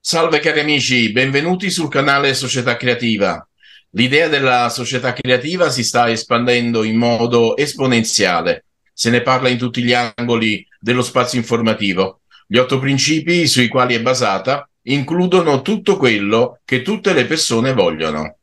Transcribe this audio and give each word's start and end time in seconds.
Salve 0.00 0.38
cari 0.40 0.60
amici, 0.60 1.12
benvenuti 1.12 1.70
sul 1.70 1.88
canale 1.88 2.34
Società 2.34 2.76
Creativa. 2.76 3.46
L'idea 3.90 4.28
della 4.28 4.68
società 4.68 5.12
creativa 5.12 5.70
si 5.70 5.82
sta 5.82 6.10
espandendo 6.10 6.82
in 6.82 6.96
modo 6.96 7.56
esponenziale. 7.56 8.64
Se 8.92 9.08
ne 9.08 9.22
parla 9.22 9.48
in 9.48 9.58
tutti 9.58 9.82
gli 9.82 9.92
angoli 9.92 10.66
dello 10.78 11.02
spazio 11.02 11.38
informativo. 11.38 12.20
Gli 12.46 12.58
otto 12.58 12.78
principi 12.78 13.46
sui 13.46 13.68
quali 13.68 13.94
è 13.94 14.02
basata 14.02 14.68
includono 14.82 15.62
tutto 15.62 15.96
quello 15.96 16.60
che 16.64 16.82
tutte 16.82 17.12
le 17.12 17.24
persone 17.24 17.72
vogliono. 17.72 18.38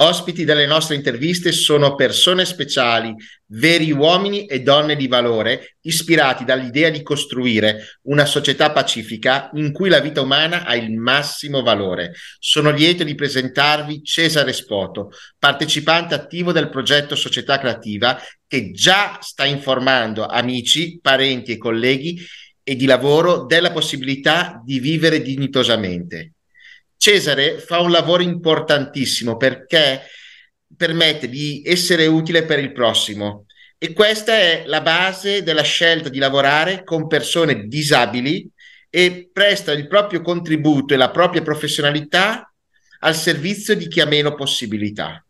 Ospiti 0.00 0.44
delle 0.44 0.66
nostre 0.66 0.94
interviste 0.94 1.50
sono 1.50 1.96
persone 1.96 2.44
speciali, 2.44 3.12
veri 3.46 3.90
uomini 3.90 4.46
e 4.46 4.62
donne 4.62 4.94
di 4.94 5.08
valore, 5.08 5.74
ispirati 5.80 6.44
dall'idea 6.44 6.88
di 6.88 7.02
costruire 7.02 7.98
una 8.02 8.24
società 8.24 8.70
pacifica 8.70 9.50
in 9.54 9.72
cui 9.72 9.88
la 9.88 9.98
vita 9.98 10.20
umana 10.20 10.64
ha 10.64 10.76
il 10.76 10.92
massimo 10.92 11.62
valore. 11.62 12.12
Sono 12.38 12.70
lieto 12.70 13.02
di 13.02 13.16
presentarvi 13.16 14.04
Cesare 14.04 14.52
Spoto, 14.52 15.10
partecipante 15.36 16.14
attivo 16.14 16.52
del 16.52 16.68
progetto 16.68 17.16
Società 17.16 17.58
Creativa, 17.58 18.22
che 18.46 18.70
già 18.70 19.18
sta 19.20 19.46
informando 19.46 20.24
amici, 20.26 21.00
parenti 21.02 21.50
e 21.50 21.58
colleghi 21.58 22.24
e 22.62 22.76
di 22.76 22.86
lavoro 22.86 23.46
della 23.46 23.72
possibilità 23.72 24.62
di 24.64 24.78
vivere 24.78 25.20
dignitosamente. 25.22 26.34
Cesare 26.98 27.60
fa 27.60 27.78
un 27.78 27.92
lavoro 27.92 28.22
importantissimo 28.22 29.36
perché 29.36 30.02
permette 30.76 31.28
di 31.28 31.62
essere 31.64 32.06
utile 32.06 32.44
per 32.44 32.58
il 32.58 32.72
prossimo 32.72 33.46
e 33.78 33.92
questa 33.92 34.34
è 34.34 34.64
la 34.66 34.80
base 34.80 35.44
della 35.44 35.62
scelta 35.62 36.08
di 36.08 36.18
lavorare 36.18 36.82
con 36.82 37.06
persone 37.06 37.68
disabili 37.68 38.50
e 38.90 39.30
presta 39.32 39.70
il 39.70 39.86
proprio 39.86 40.20
contributo 40.20 40.92
e 40.92 40.96
la 40.96 41.12
propria 41.12 41.42
professionalità 41.42 42.52
al 43.00 43.14
servizio 43.14 43.76
di 43.76 43.86
chi 43.86 44.00
ha 44.00 44.06
meno 44.06 44.34
possibilità. 44.34 45.24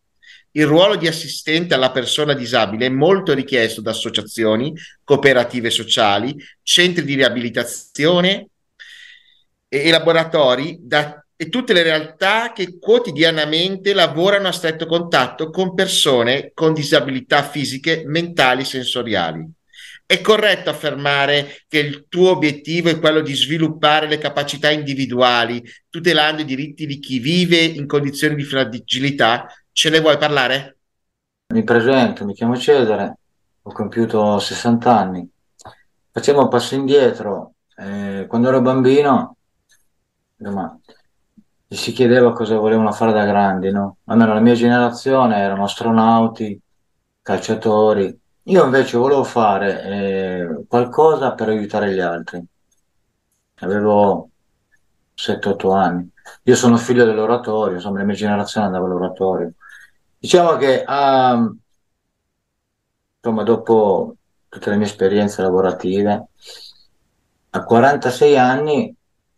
Il 0.53 0.65
ruolo 0.65 0.97
di 0.97 1.07
assistente 1.07 1.75
alla 1.75 1.91
persona 1.91 2.33
disabile 2.33 2.87
è 2.87 2.89
molto 2.89 3.35
richiesto 3.35 3.83
da 3.83 3.91
associazioni, 3.91 4.73
cooperative 5.05 5.69
sociali, 5.69 6.35
centri 6.63 7.05
di 7.05 7.17
riabilitazione 7.17 8.49
e 9.69 9.91
laboratori 9.91 10.79
da 10.81 11.23
e 11.41 11.49
tutte 11.51 11.73
le 11.73 11.85
realtà 11.85 12.53
che 12.53 12.81
quotidianamente 12.81 13.95
lavorano 13.95 14.49
a 14.49 14.53
stretto 14.53 14.87
contatto 14.87 15.51
con 15.51 15.73
persone 15.73 16.51
con 16.53 16.75
disabilità 16.75 17.45
fisiche, 17.45 18.03
mentali, 18.07 18.65
sensoriali. 18.65 19.49
È 20.05 20.21
corretto 20.21 20.69
affermare 20.69 21.63
che 21.69 21.79
il 21.79 22.07
tuo 22.09 22.31
obiettivo 22.31 22.89
è 22.89 22.99
quello 22.99 23.21
di 23.21 23.35
sviluppare 23.35 24.09
le 24.09 24.19
capacità 24.19 24.71
individuali, 24.71 25.63
tutelando 25.89 26.43
i 26.43 26.45
diritti 26.45 26.87
di 26.87 26.99
chi 26.99 27.21
vive 27.21 27.59
in 27.63 27.87
condizioni 27.87 28.35
di 28.35 28.43
fragilità? 28.43 29.47
Ce 29.71 29.91
ne 29.91 30.01
vuoi 30.01 30.19
parlare? 30.19 30.79
Mi 31.55 31.63
presento, 31.63 32.25
mi 32.25 32.35
chiamo 32.35 32.57
Cesare, 32.57 33.17
ho 33.63 33.71
compiuto 33.71 34.41
60 34.41 34.99
anni. 34.99 35.31
Facciamo 36.11 36.41
un 36.41 36.49
passo 36.49 36.75
indietro. 36.75 37.53
Eh, 37.77 38.25
quando 38.27 38.49
ero 38.49 38.61
bambino, 38.61 39.37
domani, 40.35 40.81
si 41.77 41.93
chiedeva 41.93 42.33
cosa 42.33 42.57
volevano 42.57 42.93
fare 42.93 43.13
da 43.13 43.25
grandi, 43.25 43.71
no? 43.71 43.99
Almeno 44.07 44.33
la 44.35 44.41
mia 44.41 44.55
generazione 44.55 45.37
erano 45.37 45.65
astronauti, 45.65 46.59
calciatori. 47.21 48.19
Io 48.45 48.65
invece 48.65 48.97
volevo 48.97 49.23
fare 49.25 49.83
eh, 49.83 50.65
qualcosa 50.67 51.35
per 51.35 51.49
aiutare 51.51 51.93
gli 51.93 52.01
altri. 52.01 52.43
Avevo 53.61 54.31
7-8 55.15 55.75
anni. 55.75 56.11
Io 56.45 56.55
sono 56.55 56.77
figlio 56.79 57.05
dell'oratorio, 57.05 57.75
insomma 57.77 57.99
la 57.99 58.05
mia 58.05 58.15
generazione 58.15 58.67
andava 58.67 58.87
all'oratorio. 58.87 59.53
Diciamo 60.19 60.57
che 60.57 60.83
ah, 60.87 61.53
insomma, 63.17 63.43
dopo 63.43 64.17
tutte 64.49 64.71
le 64.71 64.77
mie 64.77 64.87
esperienze 64.87 65.43
lavorative, 65.43 66.29
a 67.51 67.65
46 67.65 68.39
anni, 68.39 68.95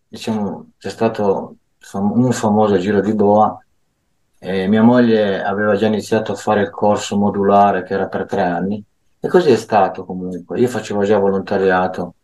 diciamo, 0.09 0.73
c'è 0.79 0.91
stato 0.91 1.57
un 1.93 2.33
famoso 2.33 2.79
giro 2.79 3.01
di 3.01 3.15
boa. 3.15 3.63
E 4.43 4.67
mia 4.69 4.83
moglie 4.83 5.43
aveva 5.43 5.77
già 5.77 5.87
iniziato 5.87 6.33
a 6.33 6.35
fare 6.35 6.63
il 6.63 6.71
corso 6.71 7.19
modulare 7.19 7.83
che 7.83 7.93
era 7.93 8.07
per 8.07 8.25
tre 8.25 8.43
anni 8.43 8.83
e 9.21 9.29
così 9.29 9.51
è 9.51 9.57
stato 9.57 10.07
comunque. 10.07 10.59
Io 10.59 10.67
facevo 10.67 11.05
già 11.05 11.19
volontariato 11.19 12.15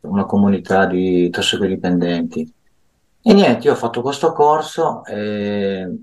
una 0.00 0.24
comunità 0.24 0.86
di 0.86 1.30
tossicodipendenti 1.30 2.52
e 3.22 3.32
niente, 3.32 3.68
io 3.68 3.72
ho 3.72 3.76
fatto 3.76 4.02
questo 4.02 4.32
corso 4.32 5.04
e 5.04 5.96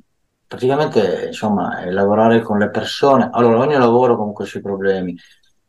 praticamente 0.47 1.25
insomma 1.28 1.85
lavorare 1.91 2.41
con 2.41 2.57
le 2.57 2.69
persone. 2.69 3.29
Allora 3.31 3.59
ogni 3.59 3.75
lavoro 3.75 4.16
comunque 4.16 4.45
ha 4.45 4.47
i 4.47 4.50
suoi 4.50 4.62
problemi, 4.62 5.16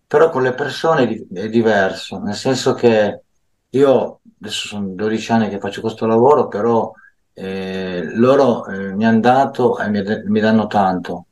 però 0.06 0.31
con 0.31 0.43
le 0.43 0.54
persone 0.54 1.26
è 1.32 1.49
diverso, 1.49 2.20
nel 2.20 2.34
senso 2.34 2.72
che 2.75 3.22
io 3.69 4.20
adesso 4.41 4.69
sono 4.69 4.87
12 4.88 5.32
anni 5.32 5.49
che 5.49 5.59
faccio 5.59 5.81
questo 5.81 6.06
lavoro, 6.06 6.47
però 6.47 6.93
eh, 7.34 8.03
loro 8.15 8.66
eh, 8.66 8.94
mi 8.94 9.06
hanno 9.06 9.20
dato 9.20 9.78
e 9.78 9.88
mi, 9.88 10.03
mi, 10.26 10.41
danno 10.41 10.66
tanto 10.66 11.26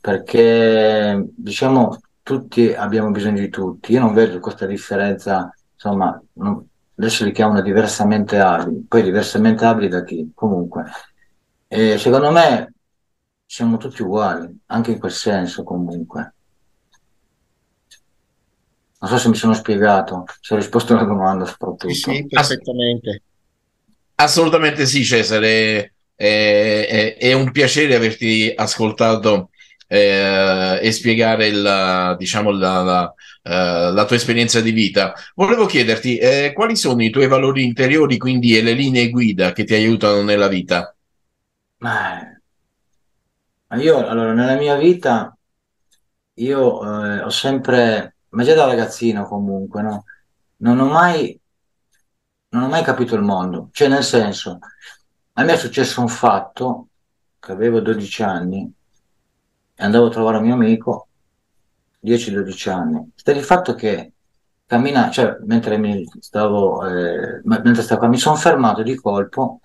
perché 0.00 1.24
diciamo 1.36 1.98
tutti 2.22 2.72
abbiamo 2.72 3.10
bisogno 3.10 3.40
di 3.40 3.48
tutti. 3.48 3.92
Io 3.92 4.00
non 4.00 4.14
vedo 4.14 4.38
questa 4.38 4.66
differenza, 4.66 5.52
insomma, 5.72 6.20
non, 6.34 6.64
adesso 6.96 7.24
li 7.24 7.32
chiamano 7.32 7.60
diversamente 7.60 8.38
abili, 8.38 8.84
poi 8.86 9.02
diversamente 9.02 9.64
abili 9.64 9.88
da 9.88 10.04
chi? 10.04 10.30
Comunque, 10.34 10.84
e 11.66 11.98
secondo 11.98 12.30
me 12.30 12.72
siamo 13.44 13.76
tutti 13.76 14.02
uguali, 14.02 14.60
anche 14.66 14.92
in 14.92 14.98
quel 15.00 15.12
senso 15.12 15.64
comunque. 15.64 16.34
Non 19.00 19.10
so 19.10 19.16
se 19.16 19.28
mi 19.28 19.34
sono 19.34 19.54
spiegato, 19.54 20.24
se 20.40 20.54
ho 20.54 20.56
risposto 20.58 20.92
alla 20.92 21.04
domanda 21.04 21.46
soprattutto. 21.46 21.88
Sì, 21.88 21.94
sì, 21.94 22.26
perfettamente. 22.26 23.22
Assolutamente 24.20 24.84
sì, 24.84 25.02
Cesare. 25.02 25.94
È, 26.14 26.86
è, 26.86 27.16
è 27.16 27.32
un 27.32 27.50
piacere 27.50 27.94
averti 27.94 28.52
ascoltato 28.54 29.48
eh, 29.86 30.78
e 30.82 30.92
spiegare 30.92 31.46
il, 31.46 32.16
diciamo, 32.18 32.50
la, 32.50 32.82
la, 32.82 33.04
uh, 33.04 33.94
la, 33.94 34.04
tua 34.04 34.16
esperienza 34.16 34.60
di 34.60 34.72
vita. 34.72 35.14
Volevo 35.34 35.64
chiederti 35.64 36.18
eh, 36.18 36.52
quali 36.54 36.76
sono 36.76 37.02
i 37.02 37.08
tuoi 37.08 37.28
valori 37.28 37.64
interiori, 37.64 38.18
quindi, 38.18 38.58
e 38.58 38.62
le 38.62 38.72
linee 38.72 39.08
guida 39.08 39.52
che 39.52 39.64
ti 39.64 39.72
aiutano 39.72 40.22
nella 40.22 40.48
vita? 40.48 40.94
Ma 41.78 42.36
io, 43.78 44.06
allora, 44.06 44.34
nella 44.34 44.56
mia 44.56 44.76
vita, 44.76 45.34
io 46.34 47.04
eh, 47.04 47.20
ho 47.22 47.30
sempre, 47.30 48.16
ma 48.28 48.44
già 48.44 48.52
da 48.52 48.66
ragazzino 48.66 49.26
comunque, 49.26 49.80
no? 49.80 50.04
Non 50.58 50.78
ho 50.78 50.86
mai 50.90 51.39
non 52.50 52.62
ho 52.62 52.68
mai 52.68 52.82
capito 52.82 53.14
il 53.14 53.22
mondo. 53.22 53.68
Cioè, 53.72 53.88
nel 53.88 54.02
senso, 54.04 54.58
a 55.34 55.42
me 55.44 55.52
è 55.52 55.56
successo 55.56 56.00
un 56.00 56.08
fatto 56.08 56.88
che 57.38 57.52
avevo 57.52 57.80
12 57.80 58.22
anni 58.22 58.72
e 59.74 59.84
andavo 59.84 60.06
a 60.06 60.10
trovare 60.10 60.38
un 60.38 60.44
mio 60.44 60.54
amico, 60.54 61.08
10-12 62.04 62.70
anni. 62.70 63.10
Sta 63.14 63.32
il 63.32 63.44
fatto 63.44 63.74
che 63.74 64.12
cammina, 64.66 65.10
cioè, 65.10 65.36
mentre 65.46 65.78
mi 65.78 66.06
stavo, 66.20 66.86
eh, 66.86 67.40
mentre 67.44 67.82
stavo, 67.82 68.08
mi 68.08 68.18
sono 68.18 68.36
fermato 68.36 68.82
di 68.82 68.94
colpo, 68.96 69.60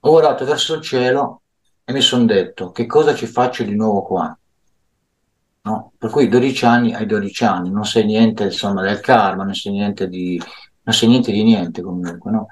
ho 0.00 0.10
guardato 0.10 0.44
verso 0.44 0.74
il 0.74 0.82
cielo 0.82 1.42
e 1.84 1.92
mi 1.92 2.00
sono 2.00 2.24
detto 2.24 2.70
che 2.70 2.86
cosa 2.86 3.14
ci 3.14 3.26
faccio 3.26 3.64
di 3.64 3.74
nuovo 3.74 4.02
qua. 4.02 4.36
No? 5.64 5.92
Per 5.96 6.10
cui 6.10 6.28
12 6.28 6.64
anni 6.64 6.94
ai 6.94 7.06
12 7.06 7.44
anni, 7.44 7.70
non 7.70 7.84
sai 7.84 8.04
niente 8.04 8.44
insomma, 8.44 8.82
del 8.82 9.00
karma, 9.00 9.44
non 9.44 9.54
sai 9.54 9.72
niente 9.72 10.08
di, 10.08 10.40
non 10.82 10.94
sai 10.94 11.08
niente 11.08 11.32
di 11.32 11.42
niente 11.42 11.82
comunque, 11.82 12.30
no? 12.30 12.46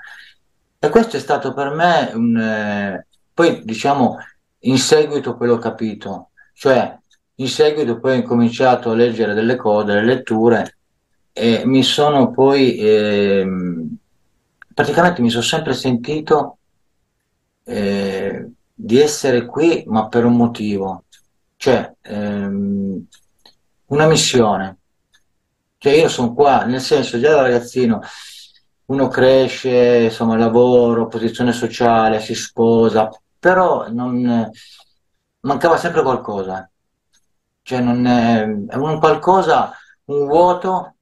E 0.79 0.89
questo 0.89 1.17
è 1.17 1.21
stato 1.21 1.53
per 1.53 1.71
me 1.71 2.11
un... 2.15 2.37
Eh, 2.37 3.07
poi 3.35 3.63
diciamo 3.65 4.19
in 4.61 4.79
seguito 4.79 5.37
poi 5.37 5.49
l'ho 5.49 5.59
capito, 5.59 6.31
cioè 6.53 6.97
in 7.37 7.49
seguito 7.49 7.99
poi 7.99 8.13
ho 8.13 8.17
incominciato 8.17 8.91
a 8.91 8.95
leggere 8.95 9.35
delle 9.35 9.57
cose, 9.57 9.87
delle 9.87 10.05
letture 10.05 10.77
e 11.33 11.63
mi 11.65 11.83
sono 11.83 12.31
poi 12.31 12.77
eh, 12.77 13.47
praticamente 14.75 15.23
mi 15.23 15.31
sono 15.31 15.43
sempre 15.43 15.73
sentito 15.73 16.59
eh, 17.65 18.51
di 18.75 18.99
essere 18.99 19.47
qui 19.47 19.85
ma 19.87 20.09
per 20.09 20.25
un 20.25 20.37
motivo, 20.37 21.05
cioè 21.57 21.93
ehm, 22.03 23.07
una 23.87 24.07
missione 24.07 24.80
cioè 25.81 25.95
io 25.95 26.09
sono 26.09 26.35
qua, 26.35 26.65
nel 26.65 26.81
senso 26.81 27.19
già 27.19 27.31
da 27.31 27.41
ragazzino 27.41 28.03
uno 28.87 29.09
cresce, 29.09 30.03
insomma, 30.05 30.37
lavoro, 30.37 31.07
posizione 31.07 31.53
sociale, 31.53 32.21
si 32.21 32.35
sposa, 32.35 33.09
però 33.39 33.89
non, 33.89 34.51
mancava 35.41 35.79
sempre 35.79 36.03
qualcosa. 36.03 36.71
Cioè 37.63 37.81
non 37.81 38.05
è, 38.07 38.43
è 38.43 38.77
un 38.77 38.99
qualcosa, 38.99 39.73
un 40.07 40.27
vuoto 40.27 40.97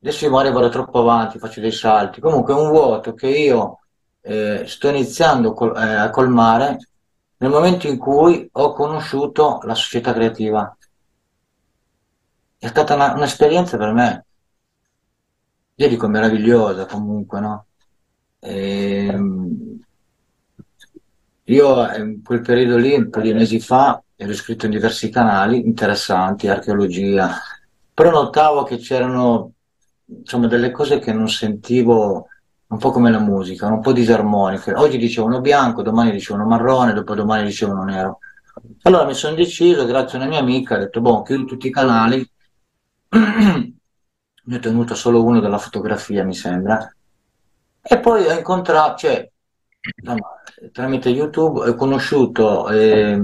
adesso 0.00 0.28
magari 0.30 0.54
vado 0.54 0.68
troppo 0.68 1.00
avanti, 1.00 1.38
faccio 1.38 1.60
dei 1.60 1.72
salti, 1.72 2.20
comunque 2.20 2.54
è 2.54 2.56
un 2.56 2.70
vuoto 2.70 3.14
che 3.14 3.28
io 3.28 3.80
eh, 4.20 4.64
sto 4.66 4.88
iniziando 4.88 5.52
col, 5.54 5.76
eh, 5.76 5.94
a 5.94 6.10
colmare 6.10 6.76
nel 7.38 7.50
momento 7.50 7.86
in 7.86 7.98
cui 7.98 8.48
ho 8.52 8.72
conosciuto 8.72 9.60
la 9.62 9.74
società 9.74 10.12
creativa. 10.12 10.76
È 12.58 12.66
stata 12.66 12.94
una, 12.94 13.14
un'esperienza 13.14 13.76
per 13.76 13.92
me, 13.92 14.24
io 15.76 15.88
dico 15.88 16.08
meravigliosa 16.08 16.86
comunque, 16.86 17.40
no? 17.40 17.66
E, 18.40 19.06
ehm, 19.06 19.78
io 21.44 21.94
in 21.94 22.22
quel 22.22 22.40
periodo 22.40 22.76
lì, 22.76 22.94
un 22.94 23.10
po' 23.10 23.20
di 23.20 23.32
mesi 23.32 23.60
fa, 23.60 24.02
ero 24.16 24.32
iscritto 24.32 24.66
in 24.66 24.72
diversi 24.72 25.08
canali 25.08 25.64
interessanti, 25.64 26.48
archeologia, 26.48 27.38
però 27.94 28.10
notavo 28.10 28.64
che 28.64 28.78
c'erano 28.78 29.52
insomma, 30.06 30.48
delle 30.48 30.70
cose 30.72 30.98
che 30.98 31.12
non 31.12 31.28
sentivo 31.28 32.26
un 32.66 32.78
po' 32.78 32.90
come 32.90 33.10
la 33.10 33.20
musica, 33.20 33.66
un 33.68 33.80
po' 33.80 33.92
disarmoniche. 33.92 34.74
Oggi 34.74 34.98
dicevano 34.98 35.40
bianco, 35.40 35.82
domani 35.82 36.10
dicevano 36.10 36.44
marrone, 36.44 36.92
dopodomani 36.92 37.44
dicevano 37.44 37.84
nero. 37.84 38.18
Allora 38.82 39.04
mi 39.04 39.14
sono 39.14 39.36
deciso, 39.36 39.86
grazie 39.86 40.18
a 40.18 40.22
una 40.22 40.30
mia 40.30 40.40
amica, 40.40 40.74
ho 40.74 40.78
detto, 40.78 41.00
boh, 41.00 41.22
chiudi 41.22 41.46
tutti 41.46 41.68
i 41.68 41.70
canali, 41.70 42.28
ne 43.10 44.56
ho 44.56 44.58
tenuto 44.58 44.94
solo 44.94 45.24
uno 45.24 45.40
della 45.40 45.58
fotografia, 45.58 46.24
mi 46.24 46.34
sembra, 46.34 46.90
e 47.80 47.98
poi 48.00 48.26
ho 48.26 48.32
incontrato, 48.32 48.98
cioè, 48.98 49.30
tramite 50.72 51.08
YouTube 51.08 51.68
ho 51.68 51.74
conosciuto 51.74 52.68
eh, 52.68 53.18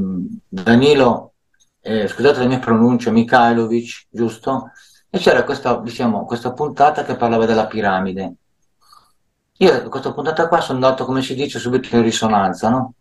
Danilo, 0.49 1.35
eh, 1.81 2.09
scusate 2.09 2.41
la 2.41 2.47
mia 2.47 2.59
pronuncia, 2.59 3.11
Mikhailovic, 3.11 4.07
giusto? 4.09 4.71
E 5.11 5.19
c'era 5.19 5.45
questa, 5.45 5.79
diciamo, 5.81 6.25
questa 6.25 6.53
puntata 6.53 7.05
che 7.05 7.17
parlava 7.17 7.45
della 7.45 7.67
piramide. 7.67 8.35
Io 9.59 9.89
questa 9.89 10.13
puntata 10.13 10.49
qua 10.49 10.61
sono 10.61 10.85
andato, 10.85 11.05
come 11.05 11.23
si 11.23 11.35
dice, 11.35 11.59
subito 11.59 11.95
in 11.95 12.03
risonanza, 12.03 12.71
no? 12.71 12.95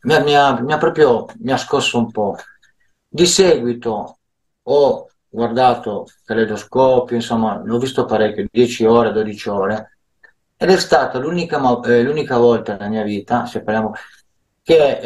Mi 0.00 0.14
ha, 0.14 0.20
mi 0.20 0.36
ha, 0.36 0.60
mi 0.60 0.72
ha 0.72 0.78
proprio 0.78 1.26
mi 1.38 1.52
ha 1.52 1.56
scosso 1.56 1.98
un 1.98 2.10
po'. 2.10 2.36
Di 3.08 3.24
seguito 3.24 4.18
ho 4.62 5.08
guardato 5.34 6.06
Caleidoscopio, 6.24 7.16
insomma, 7.16 7.60
l'ho 7.64 7.78
visto 7.78 8.04
parecchio, 8.04 8.46
10 8.50 8.84
ore, 8.84 9.12
12 9.12 9.48
ore, 9.48 9.98
ed 10.56 10.70
è 10.70 10.78
stata 10.78 11.18
l'unica, 11.18 11.58
eh, 11.84 12.02
l'unica 12.02 12.38
volta 12.38 12.72
nella 12.72 12.88
mia 12.88 13.02
vita, 13.02 13.44
se 13.46 13.62
parliamo, 13.62 13.92
che 14.62 14.98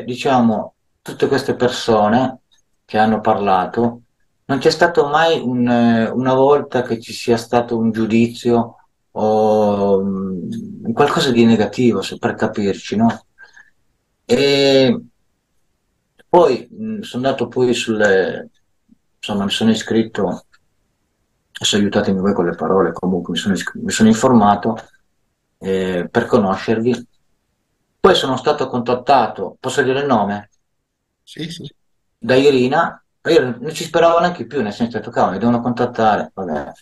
eh, 0.00 0.04
diciamo 0.04 0.74
tutte 1.00 1.28
queste 1.28 1.54
persone 1.54 2.40
che 2.84 2.98
hanno 2.98 3.20
parlato 3.20 4.02
non 4.46 4.58
c'è 4.58 4.70
stato 4.70 5.06
mai 5.06 5.40
un, 5.40 5.68
eh, 5.68 6.08
una 6.08 6.34
volta 6.34 6.82
che 6.82 7.00
ci 7.00 7.12
sia 7.12 7.36
stato 7.36 7.76
un 7.76 7.90
giudizio 7.92 8.76
o 9.12 9.98
um, 9.98 10.92
qualcosa 10.92 11.30
di 11.30 11.44
negativo, 11.44 12.00
per 12.18 12.34
capirci, 12.34 12.96
no? 12.96 13.26
E 14.24 15.00
poi 16.28 16.68
mh, 16.70 17.00
sono 17.00 17.26
andato 17.26 17.48
poi 17.48 17.74
sulle, 17.74 18.50
insomma, 19.28 19.44
mi 19.44 19.50
sono 19.50 19.70
iscritto, 19.70 20.46
adesso 21.52 21.76
aiutatemi 21.76 22.18
voi 22.18 22.32
con 22.32 22.46
le 22.46 22.54
parole, 22.54 22.92
comunque 22.92 23.32
mi 23.32 23.38
sono, 23.38 23.54
mi 23.74 23.90
sono 23.90 24.08
informato 24.08 24.78
eh, 25.58 26.08
per 26.10 26.24
conoscervi. 26.26 27.06
Poi 28.00 28.14
sono 28.14 28.36
stato 28.36 28.68
contattato, 28.68 29.56
posso 29.60 29.82
dire 29.82 30.00
il 30.00 30.06
nome? 30.06 30.50
Sì, 31.22 31.50
sì. 31.50 31.70
Da 32.16 32.34
Irina, 32.36 33.02
io 33.28 33.56
non 33.60 33.74
ci 33.74 33.84
speravo 33.84 34.18
neanche 34.20 34.46
più, 34.46 34.62
nel 34.62 34.72
senso 34.72 34.98
che 35.00 35.10
cavolo, 35.10 35.32
mi 35.32 35.38
devono 35.38 35.60
contattare. 35.60 36.30
Vabbè. 36.32 36.72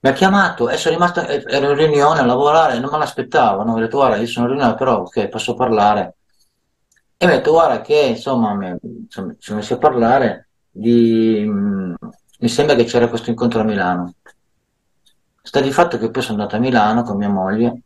Mi 0.00 0.10
ha 0.10 0.12
chiamato 0.12 0.68
e 0.68 0.76
sono 0.76 0.94
rimasto, 0.94 1.20
ero 1.26 1.70
in 1.70 1.76
riunione 1.76 2.20
a 2.20 2.24
lavorare, 2.24 2.78
non 2.78 2.90
me 2.90 2.98
l'aspettavo, 2.98 3.62
no? 3.62 3.74
ho 3.74 3.78
detto 3.78 3.98
guarda, 3.98 4.16
io 4.16 4.26
sono 4.26 4.46
in 4.46 4.52
riunione, 4.52 4.76
però 4.76 5.00
ok, 5.00 5.28
posso 5.28 5.54
parlare. 5.54 6.16
E 7.16 7.26
mi 7.26 7.32
ha 7.32 7.36
detto 7.36 7.52
guarda 7.52 7.80
che 7.80 7.94
insomma, 7.94 8.52
mi, 8.54 8.76
insomma, 8.82 9.32
ci 9.32 9.38
siamo 9.40 9.60
messi 9.60 9.72
a 9.72 9.78
parlare 9.78 10.48
di... 10.72 11.44
Mh, 11.46 11.94
mi 12.40 12.48
sembra 12.48 12.74
che 12.74 12.84
c'era 12.84 13.08
questo 13.08 13.30
incontro 13.30 13.60
a 13.60 13.64
Milano. 13.64 14.14
Sta 15.42 15.60
di 15.60 15.70
fatto 15.70 15.98
che 15.98 16.10
poi 16.10 16.22
sono 16.22 16.38
andato 16.38 16.56
a 16.56 16.60
Milano 16.60 17.02
con 17.02 17.16
mia 17.16 17.28
moglie 17.28 17.82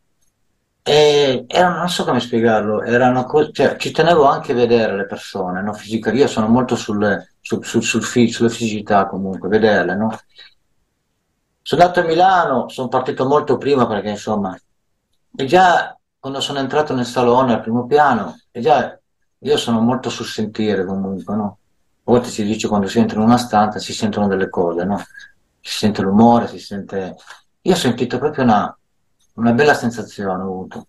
e 0.83 1.45
era, 1.49 1.77
non 1.79 1.89
so 1.89 2.05
come 2.05 2.21
spiegarlo, 2.21 2.81
cosa, 3.27 3.51
cioè, 3.51 3.77
ci 3.77 3.91
tenevo 3.91 4.25
anche 4.25 4.53
a 4.53 4.55
vedere 4.55 4.95
le 4.95 5.07
persone, 5.07 5.61
no? 5.61 5.77
Io 6.13 6.27
sono 6.29 6.47
molto 6.47 6.77
sul, 6.77 7.27
sul, 7.41 7.65
sul, 7.65 7.83
sul 7.83 8.03
sulle 8.03 8.49
fisicità 8.49 9.07
comunque, 9.09 9.49
vederle, 9.49 9.97
no? 9.97 10.17
Sono 11.61 11.83
andato 11.83 12.01
a 12.01 12.05
Milano, 12.05 12.69
sono 12.69 12.87
partito 12.87 13.27
molto 13.27 13.59
prima 13.59 13.87
perché 13.89 14.11
insomma, 14.11 14.57
e 15.35 15.45
già 15.45 15.99
quando 16.21 16.41
sono 16.41 16.61
entrato 16.61 16.95
nel 16.95 17.05
salone 17.05 17.55
al 17.55 17.63
primo 17.63 17.87
piano, 17.87 18.39
e 18.53 18.61
già 18.61 18.97
io 19.39 19.57
sono 19.57 19.81
molto 19.81 20.09
sul 20.09 20.27
sentire 20.27 20.85
comunque, 20.85 21.35
no? 21.35 21.59
A 22.09 22.13
volte 22.13 22.29
si 22.29 22.45
dice 22.45 22.69
quando 22.69 22.87
si 22.87 23.01
entra 23.01 23.19
in 23.19 23.25
una 23.25 23.37
stanza 23.37 23.81
si 23.81 23.93
sentono 23.93 24.29
delle 24.29 24.49
cose, 24.49 24.85
no? 24.85 24.97
Si 25.61 25.73
sente 25.79 26.03
l'umore, 26.03 26.47
si 26.47 26.61
sente... 26.61 27.17
Io 27.63 27.73
ho 27.73 27.77
sentito 27.77 28.19
proprio 28.19 28.45
una, 28.45 28.79
una 29.35 29.53
bella 29.53 29.75
sensazione 29.75 30.41
ho 30.41 30.45
avuto. 30.45 30.87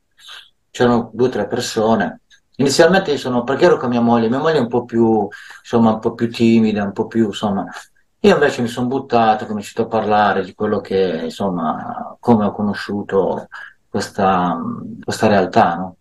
C'erano 0.70 1.10
due 1.12 1.28
o 1.28 1.32
tre 1.32 1.48
persone. 1.48 2.22
Inizialmente 2.58 3.12
io 3.12 3.18
sono, 3.18 3.44
perché 3.44 3.66
ero 3.66 3.78
con 3.78 3.90
mia 3.90 4.00
moglie, 4.00 4.30
mia 4.30 4.38
moglie 4.38 4.58
è 4.58 4.62
un 4.62 4.68
po' 4.68 4.86
più, 4.86 5.28
insomma, 5.60 5.94
un 5.94 6.00
po' 6.00 6.14
più 6.14 6.32
timida, 6.32 6.84
un 6.84 6.92
po' 6.92 7.08
più, 7.08 7.26
insomma, 7.26 7.66
io 8.20 8.34
invece 8.34 8.62
mi 8.62 8.68
sono 8.68 8.88
buttato, 8.88 9.44
ho 9.44 9.48
cominciato 9.48 9.84
a 9.84 9.88
parlare 9.88 10.44
di 10.44 10.54
quello 10.54 10.82
che, 10.82 11.22
insomma, 11.24 12.16
come 12.20 12.46
ho 12.46 12.52
conosciuto 12.52 13.48
questa, 13.90 14.60
questa 15.04 15.28
realtà, 15.28 15.76
no? 15.76 15.96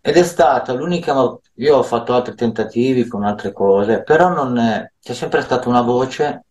Ed 0.00 0.16
è 0.16 0.22
stata 0.22 0.72
l'unica, 0.72 1.14
io 1.60 1.76
ho 1.76 1.82
fatto 1.82 2.14
altri 2.14 2.34
tentativi 2.34 3.06
con 3.06 3.22
altre 3.22 3.52
cose, 3.52 4.02
però 4.02 4.30
non 4.30 4.56
è, 4.58 4.92
c'è 4.98 5.12
sempre 5.12 5.42
stata 5.42 5.68
una 5.68 5.82
voce 5.82 6.44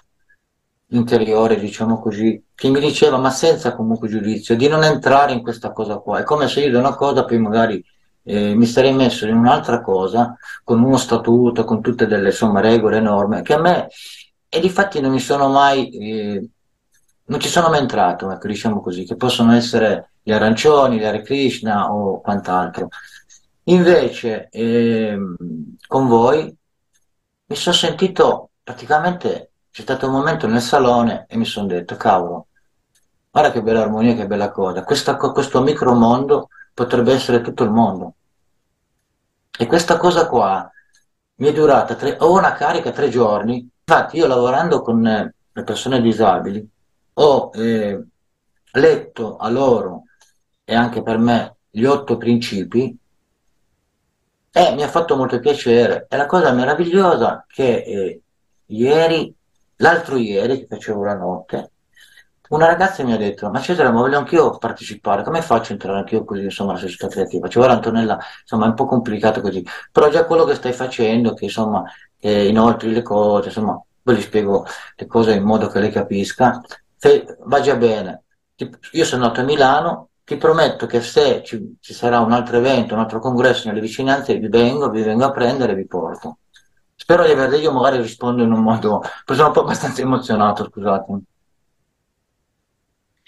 interiore, 0.91 1.59
diciamo 1.59 1.99
così, 1.99 2.43
che 2.53 2.69
mi 2.69 2.79
diceva, 2.79 3.17
ma 3.17 3.31
senza 3.31 3.75
comunque 3.75 4.07
giudizio, 4.07 4.55
di 4.55 4.67
non 4.67 4.83
entrare 4.83 5.33
in 5.33 5.41
questa 5.41 5.71
cosa 5.71 5.97
qua. 5.97 6.19
È 6.19 6.23
come 6.23 6.47
se 6.47 6.61
io 6.61 6.71
da 6.71 6.79
una 6.79 6.95
cosa 6.95 7.25
poi 7.25 7.39
magari 7.39 7.83
eh, 8.23 8.53
mi 8.53 8.65
sarei 8.65 8.93
messo 8.93 9.25
in 9.25 9.35
un'altra 9.35 9.81
cosa, 9.81 10.37
con 10.63 10.83
uno 10.83 10.97
statuto, 10.97 11.63
con 11.63 11.81
tutte 11.81 12.05
delle 12.05 12.27
insomma, 12.27 12.59
regole, 12.59 12.99
norme, 12.99 13.41
che 13.41 13.53
a 13.55 13.59
me, 13.59 13.87
e 14.47 14.59
di 14.59 14.69
fatti 14.69 14.99
non 15.01 15.11
mi 15.11 15.19
sono 15.19 15.49
mai, 15.49 15.89
eh, 15.89 16.47
non 17.25 17.39
ci 17.39 17.49
sono 17.49 17.69
mai 17.69 17.79
entrato, 17.79 18.31
ecco, 18.31 18.47
diciamo 18.47 18.79
così, 18.81 19.05
che 19.05 19.15
possono 19.15 19.53
essere 19.53 20.11
gli 20.21 20.31
arancioni, 20.31 20.99
gli 20.99 21.03
Hare 21.03 21.23
Krishna 21.23 21.91
o 21.91 22.21
quant'altro. 22.21 22.89
Invece, 23.69 24.49
eh, 24.49 25.17
con 25.87 26.07
voi 26.07 26.55
mi 27.45 27.55
sono 27.55 27.75
sentito 27.75 28.49
praticamente 28.63 29.51
c'è 29.71 29.81
stato 29.81 30.07
un 30.07 30.13
momento 30.13 30.47
nel 30.47 30.61
salone 30.61 31.25
e 31.27 31.37
mi 31.37 31.45
sono 31.45 31.67
detto, 31.67 31.95
cavolo, 31.95 32.47
guarda 33.29 33.51
che 33.51 33.61
bella 33.61 33.81
armonia, 33.81 34.15
che 34.15 34.25
bella 34.27 34.51
cosa, 34.51 34.83
Questa, 34.83 35.17
questo 35.17 35.61
micromondo 35.61 36.49
potrebbe 36.73 37.13
essere 37.13 37.41
tutto 37.41 37.63
il 37.63 37.71
mondo. 37.71 38.15
E 39.57 39.67
questa 39.67 39.97
cosa 39.97 40.27
qua 40.27 40.69
mi 41.35 41.47
è 41.47 41.53
durata, 41.53 41.95
tre, 41.95 42.17
ho 42.19 42.31
una 42.31 42.53
carica 42.53 42.91
tre 42.91 43.09
giorni, 43.09 43.69
infatti 43.83 44.17
io 44.17 44.25
lavorando 44.27 44.81
con 44.81 45.05
eh, 45.05 45.33
le 45.51 45.63
persone 45.63 46.01
disabili 46.01 46.67
ho 47.13 47.51
eh, 47.53 48.03
letto 48.73 49.37
a 49.37 49.49
loro 49.49 50.03
e 50.63 50.75
anche 50.75 51.03
per 51.03 51.17
me 51.17 51.57
gli 51.69 51.83
otto 51.83 52.17
principi 52.17 52.97
e 54.51 54.73
mi 54.73 54.83
ha 54.83 54.87
fatto 54.87 55.15
molto 55.15 55.39
piacere. 55.39 56.05
E 56.09 56.17
la 56.17 56.25
cosa 56.25 56.51
meravigliosa 56.51 57.45
che 57.47 57.77
eh, 57.77 58.21
ieri 58.67 59.33
L'altro 59.81 60.17
ieri, 60.17 60.59
che 60.59 60.65
facevo 60.67 61.05
la 61.05 61.15
notte, 61.15 61.71
una 62.49 62.65
ragazza 62.65 63.03
mi 63.03 63.13
ha 63.13 63.17
detto, 63.17 63.49
ma 63.49 63.61
Cesare, 63.61 63.91
ma 63.91 64.01
voglio 64.01 64.17
anch'io 64.17 64.57
partecipare, 64.57 65.23
come 65.23 65.41
faccio 65.41 65.69
a 65.69 65.73
entrare 65.73 65.99
anch'io 65.99 66.25
così, 66.25 66.43
insomma, 66.43 66.71
alla 66.71 66.79
società 66.79 67.07
creativa? 67.07 67.47
Cioè, 67.47 67.63
ora 67.63 67.73
Antonella, 67.73 68.19
insomma, 68.41 68.65
è 68.65 68.67
un 68.69 68.73
po' 68.73 68.85
complicato 68.85 69.39
così, 69.39 69.65
però 69.91 70.09
già 70.09 70.25
quello 70.25 70.43
che 70.43 70.55
stai 70.55 70.73
facendo, 70.73 71.33
che 71.33 71.45
insomma, 71.45 71.83
eh, 72.19 72.47
inoltre 72.47 72.89
le 72.89 73.01
cose, 73.03 73.47
insomma, 73.47 73.81
poi 74.01 74.15
gli 74.17 74.21
spiego 74.21 74.65
le 74.95 75.05
cose 75.05 75.33
in 75.33 75.43
modo 75.43 75.67
che 75.67 75.79
lei 75.79 75.91
capisca, 75.91 76.61
va 77.45 77.59
già 77.61 77.75
bene. 77.75 78.23
Io 78.91 79.05
sono 79.05 79.25
nato 79.27 79.39
a 79.39 79.43
Milano, 79.43 80.08
ti 80.29 80.37
prometto 80.37 80.85
che 80.85 81.01
se 81.01 81.41
ci, 81.43 81.77
ci 81.79 81.91
sarà 81.91 82.19
un 82.19 82.31
altro 82.31 82.57
evento, 82.57 82.93
un 82.93 82.99
altro 82.99 83.19
congresso 83.19 83.67
nelle 83.67 83.81
vicinanze, 83.81 84.37
vi 84.37 84.47
vengo, 84.47 84.91
vi 84.91 85.01
vengo 85.01 85.25
a 85.25 85.31
prendere 85.31 85.71
e 85.71 85.75
vi 85.75 85.87
porto. 85.87 86.37
Spero 86.93 87.25
di 87.25 87.31
aver 87.31 87.59
io 87.59 87.71
magari 87.71 87.99
rispondo 87.99 88.43
in 88.43 88.51
un 88.51 88.61
modo, 88.61 89.01
sono 89.25 89.47
un 89.47 89.53
po' 89.53 89.61
abbastanza 89.61 90.03
emozionato, 90.03 90.65
scusate. 90.65 91.11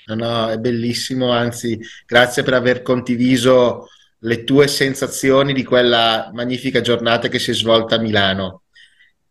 No, 0.05 0.15
no, 0.15 0.50
è 0.50 0.60
bellissimo, 0.60 1.31
anzi, 1.31 1.79
grazie 2.05 2.43
per 2.43 2.53
aver 2.53 2.84
condiviso 2.84 3.88
le 4.20 4.43
tue 4.43 4.67
sensazioni 4.67 5.53
di 5.53 5.63
quella 5.63 6.29
magnifica 6.34 6.81
giornata 6.81 7.29
che 7.29 7.39
si 7.39 7.50
è 7.50 7.53
svolta 7.55 7.96
a 7.96 8.00
Milano. 8.00 8.62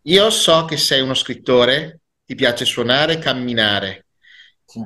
Io 0.03 0.29
so 0.31 0.65
che 0.65 0.77
sei 0.77 1.03
uno 1.03 1.15
scrittore, 1.15 2.01
ti 2.27 2.35
piace 2.35 2.65
suonare 2.65 3.13
e 3.13 3.19
camminare. 3.19 4.07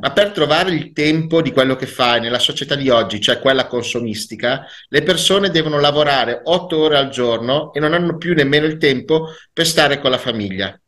Ma 0.01 0.13
per 0.13 0.31
trovare 0.31 0.71
il 0.71 0.93
tempo 0.93 1.43
di 1.43 1.53
quello 1.53 1.77
che 1.77 1.87
fai 1.87 2.21
nella 2.21 2.39
società 2.39 2.75
di 2.75 2.89
oggi, 2.89 3.21
cioè 3.21 3.39
quella 3.39 3.67
consumistica, 3.67 4.65
le 4.89 5.03
persone 5.03 5.51
devono 5.51 5.79
lavorare 5.79 6.41
otto 6.45 6.79
ore 6.79 6.97
al 6.97 7.11
giorno 7.11 7.73
e 7.73 7.81
non 7.81 7.93
hanno 7.93 8.17
più 8.17 8.35
nemmeno 8.35 8.65
il 8.65 8.79
tempo 8.79 9.29
per 9.53 9.67
stare 9.67 10.01
con 10.01 10.11
la 10.11 10.19
famiglia. 10.19 10.79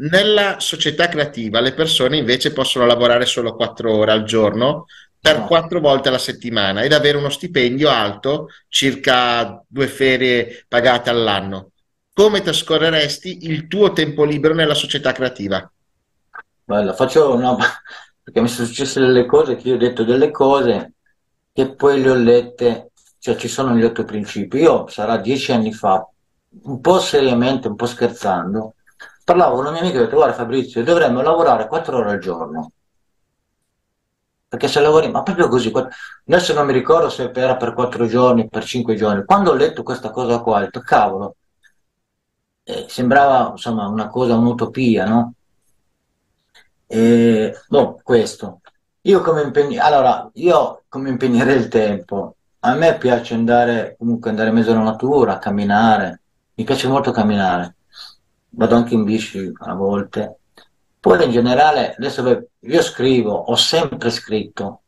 Nella 0.00 0.60
società 0.60 1.08
creativa 1.08 1.58
le 1.58 1.74
persone 1.74 2.18
invece 2.18 2.52
possono 2.52 2.86
lavorare 2.86 3.26
solo 3.26 3.56
quattro 3.56 3.96
ore 3.96 4.12
al 4.12 4.22
giorno 4.22 4.86
per 5.20 5.40
quattro 5.40 5.80
volte 5.80 6.08
alla 6.08 6.18
settimana 6.18 6.82
ed 6.82 6.92
avere 6.92 7.16
uno 7.16 7.30
stipendio 7.30 7.90
alto, 7.90 8.50
circa 8.68 9.60
due 9.66 9.88
ferie 9.88 10.64
pagate 10.68 11.10
all'anno. 11.10 11.72
Come 12.12 12.40
trascorreresti 12.40 13.46
il 13.50 13.66
tuo 13.66 13.92
tempo 13.92 14.24
libero 14.24 14.54
nella 14.54 14.74
società 14.74 15.10
creativa? 15.10 15.68
Bella, 16.64 16.92
faccio 16.92 17.34
una, 17.34 17.56
perché 18.28 18.42
mi 18.42 18.48
sono 18.48 18.66
successe 18.66 19.00
delle 19.00 19.24
cose 19.24 19.56
che 19.56 19.68
io 19.68 19.76
ho 19.76 19.78
detto 19.78 20.04
delle 20.04 20.30
cose 20.30 20.92
che 21.50 21.74
poi 21.74 22.02
le 22.02 22.10
ho 22.10 22.14
lette, 22.14 22.90
cioè 23.18 23.36
ci 23.36 23.48
sono 23.48 23.74
gli 23.74 23.82
otto 23.82 24.04
principi. 24.04 24.58
Io 24.58 24.86
sarà 24.88 25.16
dieci 25.16 25.50
anni 25.50 25.72
fa, 25.72 26.06
un 26.64 26.78
po' 26.82 26.98
seriamente, 26.98 27.68
un 27.68 27.74
po' 27.74 27.86
scherzando, 27.86 28.74
parlavo 29.24 29.54
con 29.54 29.60
una 29.64 29.70
mia 29.70 29.80
amica 29.80 29.96
e 29.96 30.00
ho 30.00 30.04
detto 30.04 30.16
guarda 30.16 30.34
Fabrizio, 30.34 30.84
dovremmo 30.84 31.22
lavorare 31.22 31.66
quattro 31.68 31.96
ore 31.96 32.10
al 32.10 32.18
giorno. 32.18 32.70
Perché 34.46 34.68
se 34.68 34.80
lavori, 34.80 35.10
ma 35.10 35.22
proprio 35.22 35.48
così, 35.48 35.72
adesso 36.26 36.52
non 36.52 36.66
mi 36.66 36.74
ricordo 36.74 37.08
se 37.08 37.30
era 37.34 37.56
per 37.56 37.72
quattro 37.72 38.06
giorni, 38.06 38.46
per 38.46 38.64
cinque 38.64 38.94
giorni. 38.94 39.24
Quando 39.24 39.52
ho 39.52 39.54
letto 39.54 39.82
questa 39.82 40.10
cosa 40.10 40.40
qua, 40.40 40.58
ho 40.58 40.60
detto 40.60 40.80
cavolo, 40.80 41.36
eh, 42.64 42.84
sembrava 42.90 43.52
insomma 43.52 43.86
una 43.88 44.08
cosa, 44.08 44.36
un'utopia, 44.36 45.06
no? 45.06 45.32
E, 46.90 47.54
boh, 47.68 48.00
questo. 48.02 48.60
Io 49.02 49.20
come, 49.20 49.42
impegni- 49.42 49.78
allora, 49.78 50.28
io 50.34 50.84
come 50.88 51.10
impegnare 51.10 51.52
il 51.52 51.68
tempo? 51.68 52.36
A 52.60 52.74
me 52.74 52.96
piace 52.96 53.34
andare, 53.34 53.94
comunque 53.98 54.30
andare 54.30 54.48
in 54.48 54.54
mezzo 54.54 54.72
alla 54.72 54.82
natura, 54.82 55.38
camminare. 55.38 56.22
Mi 56.54 56.64
piace 56.64 56.88
molto 56.88 57.10
camminare. 57.10 57.76
Vado 58.50 58.74
anche 58.74 58.94
in 58.94 59.04
bici 59.04 59.52
a 59.54 59.74
volte. 59.74 60.38
Poi 60.98 61.24
in 61.24 61.30
generale, 61.30 61.94
adesso 61.96 62.48
io 62.58 62.82
scrivo, 62.82 63.32
ho 63.32 63.54
sempre 63.54 64.10
scritto. 64.10 64.82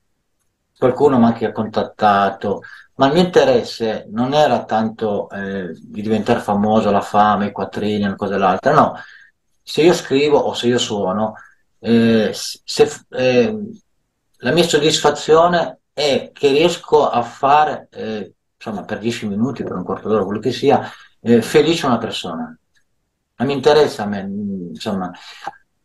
Qualcuno 0.77 1.19
mi 1.19 1.25
ha 1.25 1.27
anche 1.29 1.53
contattato, 1.53 2.63
ma 2.95 3.07
il 3.07 3.13
mio 3.13 3.23
interesse 3.23 4.07
non 4.11 4.33
era 4.33 4.65
tanto 4.65 5.29
eh, 5.31 5.73
di 5.79 6.01
diventare 6.03 6.41
famoso, 6.41 6.91
la 6.91 7.03
fama, 7.03 7.45
i 7.45 7.53
quattrini, 7.53 8.05
una 8.05 8.17
cosa 8.17 8.35
e 8.35 8.39
l'altra, 8.39 8.73
no. 8.73 8.95
Se 9.63 9.83
io 9.83 9.93
scrivo 9.93 10.39
o 10.39 10.55
se 10.55 10.67
io 10.69 10.79
suono, 10.79 11.35
eh, 11.81 12.31
se, 12.33 12.91
eh, 13.09 13.59
la 14.39 14.53
mia 14.53 14.63
soddisfazione 14.63 15.79
è 15.93 16.31
che 16.33 16.49
riesco 16.49 17.09
a 17.09 17.23
fare, 17.23 17.89
eh, 17.91 18.33
insomma, 18.57 18.85
per 18.85 18.99
dieci 18.99 19.27
minuti, 19.27 19.63
per 19.63 19.73
un 19.73 19.85
quarto 19.85 20.09
d'ora, 20.09 20.25
quello 20.25 20.41
che 20.41 20.53
sia, 20.53 20.89
eh, 21.21 21.43
felice 21.43 21.87
una 21.87 21.99
persona. 21.99 22.57
Non 23.37 23.49
mi 23.49 23.55
interessa 23.55 24.05
a 24.05 24.07
me, 24.07 24.21
insomma. 24.21 25.11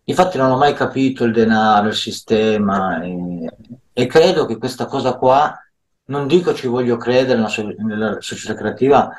Infatti 0.08 0.38
non 0.38 0.52
ho 0.52 0.58
mai 0.58 0.74
capito 0.74 1.24
il 1.24 1.34
denaro, 1.34 1.88
il 1.88 1.96
sistema 1.96 3.02
e, 3.02 3.50
e 3.92 4.06
credo 4.06 4.46
che 4.46 4.58
questa 4.58 4.86
cosa 4.86 5.16
qua, 5.16 5.58
non 6.06 6.28
dico 6.28 6.54
ci 6.54 6.68
voglio 6.68 6.98
credere 6.98 7.40
nella, 7.40 7.74
nella 7.78 8.22
società 8.22 8.54
creativa, 8.54 9.10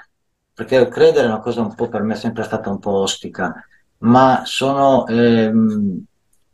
perché 0.54 0.86
credere 0.88 1.26
è 1.26 1.30
una 1.30 1.40
cosa 1.40 1.60
un 1.62 1.74
po' 1.74 1.88
per 1.88 2.02
me 2.02 2.14
sempre 2.14 2.44
stata 2.44 2.70
un 2.70 2.78
po' 2.78 2.92
ostica, 2.92 3.54
ma 3.98 4.42
sono... 4.44 5.06
Ehm, 5.08 6.04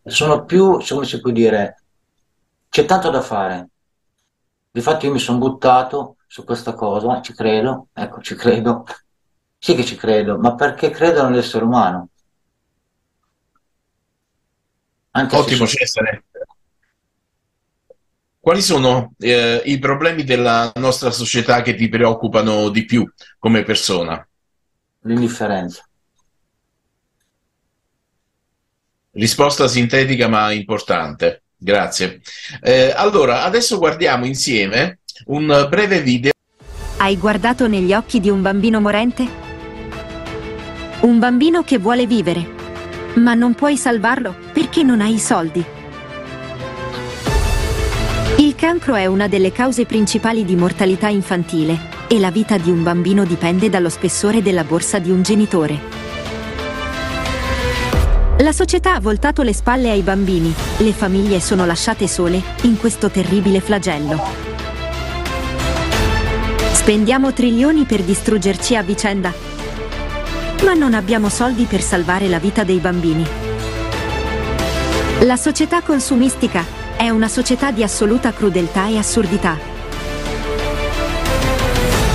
sono 0.04 0.44
più, 0.44 0.80
come 0.88 1.06
si 1.06 1.20
può 1.20 1.30
dire, 1.30 1.82
c'è 2.68 2.84
tanto 2.84 3.10
da 3.10 3.20
fare. 3.20 3.68
Difatti 4.70 5.06
io 5.06 5.12
mi 5.12 5.18
sono 5.18 5.38
buttato 5.38 6.16
su 6.26 6.44
questa 6.44 6.74
cosa, 6.74 7.20
ci 7.20 7.34
credo, 7.34 7.88
ecco, 7.92 8.20
ci 8.22 8.34
credo, 8.34 8.86
sì 9.58 9.74
che 9.74 9.84
ci 9.84 9.96
credo, 9.96 10.38
ma 10.38 10.54
perché 10.54 10.90
credo 10.90 11.28
nell'essere 11.28 11.64
umano. 11.64 12.08
Anche 15.10 15.36
Ottimo 15.36 15.66
se... 15.66 15.76
Cesare. 15.76 16.24
Quali 18.40 18.62
sono 18.62 19.12
eh, 19.18 19.62
i 19.66 19.78
problemi 19.78 20.24
della 20.24 20.72
nostra 20.76 21.12
società 21.12 21.62
che 21.62 21.76
ti 21.76 21.88
preoccupano 21.88 22.70
di 22.70 22.84
più 22.84 23.08
come 23.38 23.62
persona? 23.62 24.26
L'indifferenza. 25.02 25.86
Risposta 29.14 29.68
sintetica 29.68 30.26
ma 30.26 30.52
importante. 30.52 31.42
Grazie. 31.54 32.22
Eh, 32.62 32.92
allora, 32.96 33.44
adesso 33.44 33.76
guardiamo 33.78 34.24
insieme 34.24 35.00
un 35.26 35.66
breve 35.68 36.00
video. 36.00 36.30
Hai 36.96 37.18
guardato 37.18 37.68
negli 37.68 37.92
occhi 37.92 38.20
di 38.20 38.30
un 38.30 38.40
bambino 38.40 38.80
morente? 38.80 39.28
Un 41.00 41.18
bambino 41.18 41.62
che 41.62 41.76
vuole 41.76 42.06
vivere, 42.06 42.48
ma 43.16 43.34
non 43.34 43.54
puoi 43.54 43.76
salvarlo 43.76 44.34
perché 44.52 44.82
non 44.82 45.02
hai 45.02 45.14
i 45.14 45.18
soldi. 45.18 45.62
Il 48.38 48.54
cancro 48.54 48.94
è 48.94 49.04
una 49.04 49.28
delle 49.28 49.52
cause 49.52 49.84
principali 49.84 50.44
di 50.44 50.56
mortalità 50.56 51.08
infantile 51.08 51.78
e 52.08 52.18
la 52.18 52.30
vita 52.30 52.56
di 52.56 52.70
un 52.70 52.82
bambino 52.82 53.24
dipende 53.24 53.68
dallo 53.68 53.90
spessore 53.90 54.40
della 54.40 54.64
borsa 54.64 54.98
di 54.98 55.10
un 55.10 55.22
genitore. 55.22 56.01
La 58.42 58.50
società 58.50 58.94
ha 58.94 59.00
voltato 59.00 59.42
le 59.42 59.54
spalle 59.54 59.88
ai 59.88 60.02
bambini, 60.02 60.52
le 60.78 60.92
famiglie 60.92 61.38
sono 61.38 61.64
lasciate 61.64 62.08
sole 62.08 62.42
in 62.62 62.76
questo 62.76 63.08
terribile 63.08 63.60
flagello. 63.60 64.20
Spendiamo 66.72 67.32
trilioni 67.32 67.84
per 67.84 68.02
distruggerci 68.02 68.74
a 68.74 68.82
vicenda, 68.82 69.32
ma 70.64 70.72
non 70.72 70.92
abbiamo 70.94 71.28
soldi 71.28 71.66
per 71.66 71.82
salvare 71.82 72.26
la 72.26 72.40
vita 72.40 72.64
dei 72.64 72.78
bambini. 72.78 73.24
La 75.20 75.36
società 75.36 75.80
consumistica 75.80 76.64
è 76.96 77.10
una 77.10 77.28
società 77.28 77.70
di 77.70 77.84
assoluta 77.84 78.32
crudeltà 78.32 78.88
e 78.88 78.98
assurdità. 78.98 79.56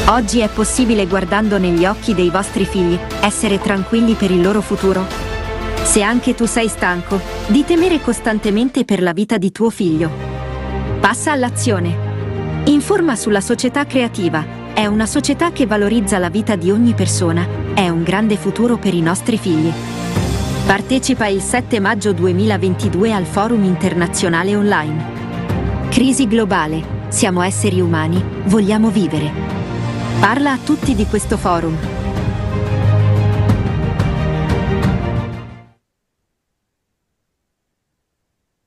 Oggi 0.07 0.39
è 0.41 0.50
possibile 0.50 1.07
guardando 1.07 1.57
negli 1.57 1.86
occhi 1.86 2.13
dei 2.13 2.29
vostri 2.29 2.65
figli 2.65 3.00
essere 3.22 3.62
tranquilli 3.62 4.15
per 4.15 4.31
il 4.31 4.41
loro 4.41 4.60
futuro? 4.60 5.16
Se 5.88 6.03
anche 6.03 6.36
tu 6.36 6.46
sei 6.46 6.67
stanco, 6.67 7.20
di 7.48 7.63
temere 7.63 8.01
costantemente 8.01 8.84
per 8.84 9.01
la 9.01 9.13
vita 9.13 9.38
di 9.38 9.53
tuo 9.53 9.70
figlio. 9.70 10.12
Passa 11.00 11.32
all'azione. 11.32 12.65
Informa 12.65 13.15
sulla 13.15 13.39
società 13.39 13.86
creativa. 13.86 14.46
È 14.74 14.86
una 14.86 15.06
società 15.06 15.51
che 15.53 15.65
valorizza 15.65 16.17
la 16.17 16.29
vita 16.29 16.58
di 16.58 16.72
ogni 16.72 16.94
persona. 16.94 17.48
È 17.74 17.88
un 17.88 18.03
grande 18.03 18.36
futuro 18.36 18.75
per 18.77 18.94
i 18.94 19.01
nostri 19.01 19.38
figli. 19.38 19.72
Partecipa 20.65 21.27
il 21.27 21.41
7 21.41 21.79
maggio 21.79 22.12
2022 22.12 23.13
al 23.13 23.25
Forum 23.25 23.63
internazionale 23.63 24.58
online. 24.58 25.06
Crisi 25.89 26.27
globale. 26.27 26.96
Siamo 27.08 27.41
esseri 27.41 27.79
umani, 27.79 28.22
vogliamo 28.44 28.89
vivere. 28.89 29.32
Parla 30.20 30.51
a 30.51 30.60
tutti 30.62 30.94
di 30.94 31.06
questo 31.06 31.38
forum 31.38 31.97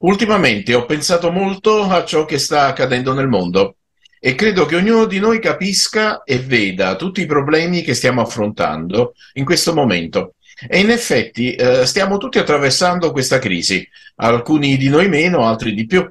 Ultimamente 0.02 0.75
ho 0.75 0.87
pensato 0.87 1.30
molto 1.30 1.83
a 1.83 2.04
ciò 2.07 2.25
che 2.25 2.38
sta 2.38 2.66
accadendo 2.66 3.12
nel 3.12 3.28
mondo 3.28 3.76
e 4.19 4.35
credo 4.35 4.64
che 4.64 4.76
ognuno 4.76 5.04
di 5.04 5.19
noi 5.19 5.40
capisca 5.40 6.23
e 6.23 6.38
veda 6.38 6.97
tutti 6.97 7.21
i 7.21 7.26
problemi 7.26 7.83
che 7.83 7.92
stiamo 7.92 8.23
affrontando 8.23 9.14
in 9.35 9.45
questo 9.45 9.75
momento. 9.75 10.37
E 10.66 10.78
in 10.78 10.90
effetti 10.90 11.54
eh, 11.54 11.85
stiamo 11.85 12.16
tutti 12.16 12.38
attraversando 12.38 13.12
questa 13.12 13.38
crisi, 13.38 13.87
alcuni 14.16 14.78
di 14.78 14.88
noi 14.88 15.09
meno, 15.09 15.47
altri 15.47 15.75
di 15.75 15.85
più. 15.85 16.11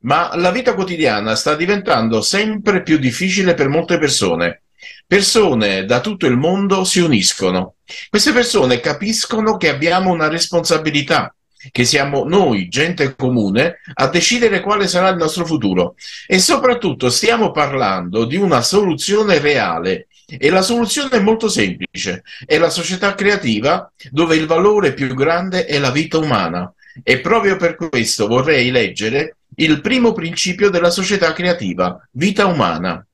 Ma 0.00 0.34
la 0.36 0.50
vita 0.50 0.72
quotidiana 0.72 1.34
sta 1.34 1.54
diventando 1.54 2.22
sempre 2.22 2.82
più 2.82 2.96
difficile 2.96 3.52
per 3.52 3.68
molte 3.68 3.98
persone. 3.98 4.62
Persone 5.06 5.84
da 5.84 6.00
tutto 6.00 6.26
il 6.26 6.38
mondo 6.38 6.84
si 6.84 7.00
uniscono. 7.00 7.74
Queste 8.08 8.32
persone 8.32 8.80
capiscono 8.80 9.58
che 9.58 9.68
abbiamo 9.68 10.10
una 10.10 10.28
responsabilità 10.28 11.34
che 11.70 11.84
siamo 11.84 12.24
noi, 12.24 12.68
gente 12.68 13.14
comune, 13.14 13.80
a 13.94 14.08
decidere 14.08 14.60
quale 14.60 14.86
sarà 14.86 15.08
il 15.08 15.16
nostro 15.16 15.44
futuro. 15.44 15.94
E 16.26 16.38
soprattutto 16.38 17.10
stiamo 17.10 17.50
parlando 17.50 18.24
di 18.24 18.36
una 18.36 18.60
soluzione 18.60 19.38
reale. 19.38 20.08
E 20.26 20.50
la 20.50 20.62
soluzione 20.62 21.10
è 21.10 21.20
molto 21.20 21.48
semplice, 21.48 22.24
è 22.44 22.58
la 22.58 22.70
società 22.70 23.14
creativa 23.14 23.90
dove 24.10 24.34
il 24.34 24.46
valore 24.46 24.92
più 24.92 25.14
grande 25.14 25.66
è 25.66 25.78
la 25.78 25.90
vita 25.90 26.18
umana. 26.18 26.72
E 27.02 27.20
proprio 27.20 27.56
per 27.56 27.76
questo 27.76 28.26
vorrei 28.26 28.70
leggere 28.70 29.36
il 29.56 29.80
primo 29.80 30.12
principio 30.12 30.68
della 30.68 30.90
società 30.90 31.32
creativa, 31.32 31.96
vita 32.12 32.46
umana. 32.46 33.06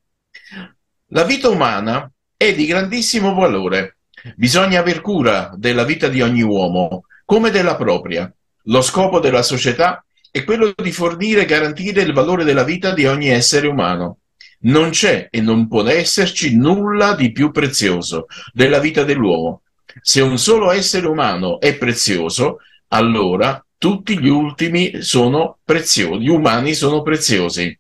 La 1.09 1.25
vita 1.25 1.49
umana 1.49 2.11
è 2.37 2.55
di 2.55 2.67
grandissimo 2.67 3.35
valore. 3.35 3.99
Bisogna 4.37 4.81
aver 4.81 5.01
cura 5.01 5.53
della 5.57 5.85
vita 5.85 6.09
di 6.09 6.23
ogni 6.23 6.43
uomo, 6.43 7.05
come 7.25 7.51
della 7.51 7.77
propria. 7.77 8.33
Lo 8.67 8.81
scopo 8.81 9.19
della 9.19 9.43
società 9.43 10.05
è 10.31 10.45
quello 10.45 10.73
di 10.75 10.93
fornire 10.93 11.43
e 11.43 11.47
garantire 11.47 12.03
il 12.03 12.13
valore 12.13 12.45
della 12.45 12.65
vita 12.65 12.93
di 12.95 13.07
ogni 13.07 13.29
essere 13.29 13.67
umano. 13.67 14.19
Non 14.61 14.91
c'è 14.91 15.29
e 15.31 15.41
non 15.41 15.67
può 15.69 15.87
esserci 15.87 16.57
nulla 16.57 17.15
di 17.15 17.33
più 17.33 17.51
prezioso 17.51 18.27
della 18.53 18.79
vita 18.79 19.03
dell'uomo. 19.03 19.63
Se 20.01 20.21
un 20.21 20.39
solo 20.39 20.71
essere 20.71 21.07
umano 21.07 21.61
è 21.61 21.77
prezioso, 21.77 22.59
allora 22.89 23.63
tutti 23.77 24.19
gli 24.19 24.29
ultimi 24.29 25.03
sono 25.03 25.59
preziosi, 25.65 26.21
gli 26.21 26.29
umani 26.29 26.75
sono 26.75 27.03
preziosi. 27.03 27.77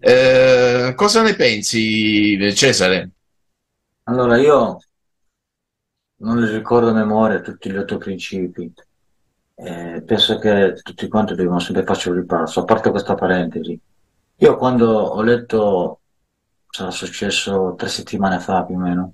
Eh, 0.00 0.92
cosa 0.96 1.22
ne 1.22 1.34
pensi, 1.34 2.36
Cesare? 2.54 3.10
Allora, 4.04 4.38
io 4.38 4.78
non 6.20 6.40
li 6.40 6.50
ricordo 6.50 6.90
a 6.90 6.94
memoria 6.94 7.40
tutti 7.40 7.70
gli 7.70 7.76
otto 7.76 7.98
principi. 7.98 8.72
Eh, 9.54 10.02
penso 10.06 10.38
che 10.38 10.80
tutti 10.82 11.06
quanti 11.08 11.34
devono 11.34 11.58
sempre 11.58 11.84
farci 11.84 12.08
un 12.08 12.14
ripasso, 12.14 12.60
a 12.60 12.64
parte 12.64 12.90
questa 12.90 13.14
parentesi. 13.14 13.78
Io 14.36 14.56
quando 14.56 14.88
ho 14.88 15.20
letto, 15.22 16.00
sarà 16.70 16.90
successo 16.90 17.74
tre 17.76 17.88
settimane 17.88 18.38
fa 18.38 18.64
più 18.64 18.76
o 18.76 18.78
meno, 18.78 19.12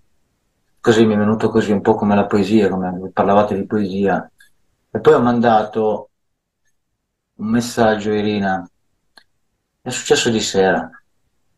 così 0.81 1.05
mi 1.05 1.15
è 1.15 1.17
venuto 1.17 1.49
così 1.49 1.73
un 1.73 1.81
po' 1.81 1.97
come 1.97 2.15
la 2.15 2.27
poesia, 2.27 2.69
come 2.69 3.11
parlavate 3.13 3.57
di 3.57 3.67
poesia, 3.67 4.31
e 4.89 5.01
poi 5.01 5.15
ho 5.15 5.21
mandato 5.21 6.11
un 7.37 7.49
messaggio 7.49 8.11
a 8.11 8.15
Irina, 8.15 8.71
è 9.83 9.91
successo 9.91 10.31
di 10.31 10.41
sera, 10.41 10.89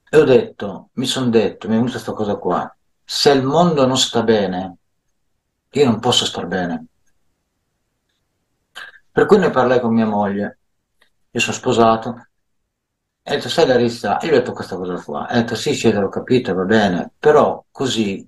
e 0.09 0.17
ho 0.17 0.25
detto, 0.25 0.89
mi 0.95 1.05
sono 1.05 1.29
detto, 1.29 1.69
mi 1.69 1.75
è 1.75 1.77
venuta 1.77 1.93
questa 1.93 2.13
cosa 2.13 2.37
qua, 2.37 2.75
se 3.05 3.31
il 3.33 3.43
mondo 3.43 3.87
non 3.87 3.99
sta 3.99 4.23
bene, 4.23 4.78
io 5.71 5.85
non 5.85 6.01
posso 6.01 6.25
star 6.25 6.47
bene. 6.47 6.87
Per 9.11 9.27
cui 9.27 9.39
ne 9.39 9.51
parlai 9.51 9.81
con 9.81 9.93
mia 9.93 10.07
moglie, 10.07 10.59
io 11.31 11.41
sono 11.41 11.57
sposato, 11.57 12.29
e 13.23 13.33
ho 13.33 13.35
detto, 13.37 13.49
sai 13.49 13.67
Larissa, 13.67 14.19
io 14.23 14.31
ho 14.31 14.37
detto 14.39 14.53
questa 14.53 14.77
cosa 14.77 15.03
qua, 15.03 15.29
e 15.29 15.37
ho 15.37 15.41
detto, 15.41 15.55
sì, 15.55 15.75
sì, 15.75 15.93
l'ho 15.93 16.09
capito, 16.09 16.55
va 16.55 16.65
bene, 16.65 17.13
però 17.19 17.65
così 17.71 18.27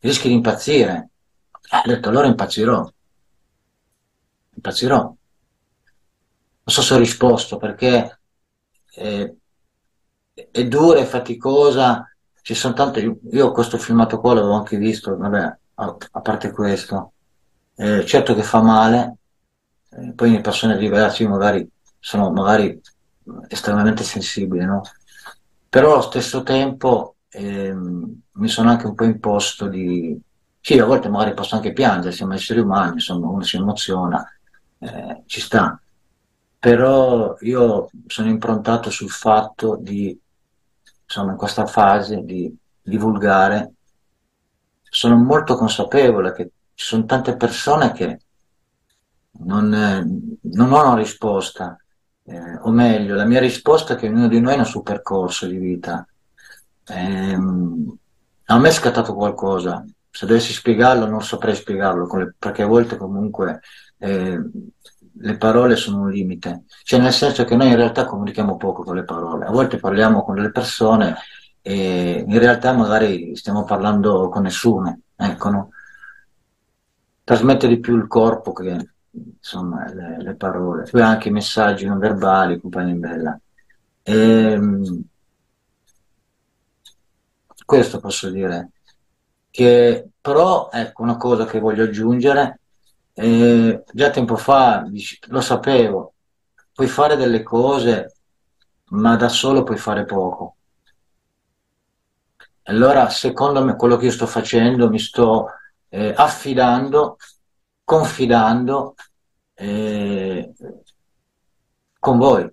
rischi 0.00 0.28
di 0.28 0.34
impazzire. 0.34 1.10
ho 1.70 1.82
detto, 1.84 2.08
allora 2.08 2.26
impazzirò. 2.26 2.92
Impazzirò. 4.54 4.98
Non 5.02 5.16
so 6.64 6.82
se 6.82 6.94
ho 6.94 6.98
risposto, 6.98 7.56
perché 7.56 8.20
eh, 8.94 9.36
è 10.50 10.64
dura, 10.66 11.00
è 11.00 11.04
faticosa, 11.04 12.04
ci 12.42 12.54
sono 12.54 12.74
tante, 12.74 13.18
io 13.30 13.52
questo 13.52 13.78
filmato 13.78 14.18
qua 14.20 14.34
l'avevo 14.34 14.54
anche 14.54 14.76
visto, 14.76 15.16
vabbè, 15.16 15.58
a, 15.80 16.20
parte 16.20 16.50
questo, 16.50 17.12
eh, 17.76 18.04
certo 18.04 18.34
che 18.34 18.42
fa 18.42 18.60
male, 18.60 19.16
eh, 19.90 20.12
poi 20.12 20.32
le 20.32 20.40
persone 20.40 20.76
diverse 20.76 21.26
magari 21.26 21.68
sono 21.98 22.30
magari 22.30 22.80
estremamente 23.48 24.02
sensibili, 24.04 24.64
no? 24.64 24.82
Però 25.68 25.92
allo 25.92 26.02
stesso 26.02 26.42
tempo 26.42 27.16
ehm, 27.28 28.20
mi 28.32 28.48
sono 28.48 28.70
anche 28.70 28.86
un 28.86 28.94
po' 28.94 29.04
imposto 29.04 29.68
di... 29.68 30.18
Sì, 30.60 30.78
a 30.78 30.84
volte 30.84 31.08
magari 31.08 31.34
posso 31.34 31.54
anche 31.54 31.72
piangere, 31.72 32.12
siamo 32.12 32.34
esseri 32.34 32.60
umani, 32.60 32.94
insomma, 32.94 33.28
uno 33.28 33.42
si 33.42 33.56
emoziona, 33.56 34.24
eh, 34.78 35.22
ci 35.26 35.40
sta. 35.40 35.80
Però 36.58 37.36
io 37.40 37.88
sono 38.06 38.28
improntato 38.28 38.90
sul 38.90 39.08
fatto 39.10 39.76
di, 39.80 40.18
insomma, 41.04 41.30
in 41.32 41.38
questa 41.38 41.66
fase 41.66 42.22
di 42.24 42.54
divulgare, 42.82 43.74
sono 44.90 45.16
molto 45.16 45.54
consapevole 45.54 46.32
che 46.32 46.50
ci 46.74 46.84
sono 46.84 47.04
tante 47.04 47.36
persone 47.36 47.92
che 47.92 48.18
non, 49.42 49.72
eh, 49.72 50.04
non 50.54 50.72
una 50.72 50.94
risposta, 50.94 51.78
eh, 52.24 52.58
o 52.62 52.70
meglio, 52.70 53.14
la 53.14 53.24
mia 53.24 53.40
risposta 53.40 53.94
è 53.94 53.96
che 53.96 54.08
ognuno 54.08 54.28
di 54.28 54.40
noi 54.40 54.54
ha 54.54 54.58
un 54.58 54.66
suo 54.66 54.82
percorso 54.82 55.46
di 55.46 55.56
vita. 55.56 56.06
Eh, 56.86 57.34
a 58.44 58.58
me 58.58 58.68
è 58.68 58.72
scattato 58.72 59.14
qualcosa, 59.14 59.84
se 60.10 60.26
dovessi 60.26 60.52
spiegarlo 60.52 61.06
non 61.06 61.22
saprei 61.22 61.54
spiegarlo, 61.54 62.32
perché 62.36 62.62
a 62.62 62.66
volte 62.66 62.96
comunque 62.96 63.60
eh, 63.98 64.40
le 65.22 65.36
parole 65.36 65.76
sono 65.76 66.00
un 66.00 66.10
limite, 66.10 66.64
cioè 66.82 66.98
nel 66.98 67.12
senso 67.12 67.44
che 67.44 67.54
noi 67.54 67.68
in 67.68 67.76
realtà 67.76 68.06
comunichiamo 68.06 68.56
poco 68.56 68.82
con 68.82 68.96
le 68.96 69.04
parole, 69.04 69.46
a 69.46 69.50
volte 69.50 69.78
parliamo 69.78 70.24
con 70.24 70.34
delle 70.34 70.50
persone 70.50 71.16
e 71.62 72.24
in 72.26 72.38
realtà 72.38 72.72
magari 72.72 73.36
stiamo 73.36 73.64
parlando 73.64 74.28
con 74.28 74.42
nessuno, 74.42 74.98
ecco, 75.16 75.50
no? 75.50 75.70
trasmette 77.24 77.68
di 77.68 77.78
più 77.78 77.96
il 77.96 78.06
corpo 78.08 78.52
che 78.52 78.88
insomma, 79.12 79.88
le, 79.92 80.22
le 80.22 80.34
parole, 80.34 80.88
poi 80.90 81.02
anche 81.02 81.28
i 81.28 81.32
messaggi 81.32 81.86
non 81.86 81.98
verbali, 81.98 82.60
compagni 82.60 82.94
bella. 82.94 83.38
E, 84.02 84.14
ehm, 84.14 85.02
questo 87.64 88.00
posso 88.00 88.30
dire. 88.30 88.70
Che 89.50 90.08
però, 90.20 90.70
ecco, 90.72 91.02
una 91.02 91.16
cosa 91.16 91.44
che 91.46 91.60
voglio 91.60 91.84
aggiungere, 91.84 92.60
eh, 93.14 93.82
già 93.92 94.10
tempo 94.10 94.36
fa 94.36 94.84
lo 95.28 95.40
sapevo, 95.40 96.14
puoi 96.72 96.88
fare 96.88 97.16
delle 97.16 97.42
cose, 97.42 98.14
ma 98.90 99.16
da 99.16 99.28
solo 99.28 99.62
puoi 99.62 99.78
fare 99.78 100.04
poco. 100.04 100.56
Allora, 102.70 103.08
secondo 103.10 103.64
me, 103.64 103.76
quello 103.76 103.96
che 103.96 104.06
io 104.06 104.12
sto 104.12 104.26
facendo, 104.26 104.88
mi 104.88 104.98
sto 104.98 105.48
eh, 105.88 106.14
affidando 106.16 107.16
confidando 107.90 108.94
eh, 109.54 110.52
con 111.98 112.18
voi, 112.18 112.48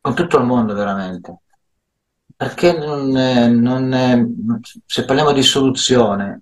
con 0.00 0.14
tutto 0.14 0.38
il 0.38 0.44
mondo 0.44 0.72
veramente. 0.72 1.40
Perché 2.34 2.72
non, 2.78 3.10
non, 3.10 4.62
se 4.86 5.04
parliamo 5.04 5.32
di 5.32 5.42
soluzione, 5.42 6.40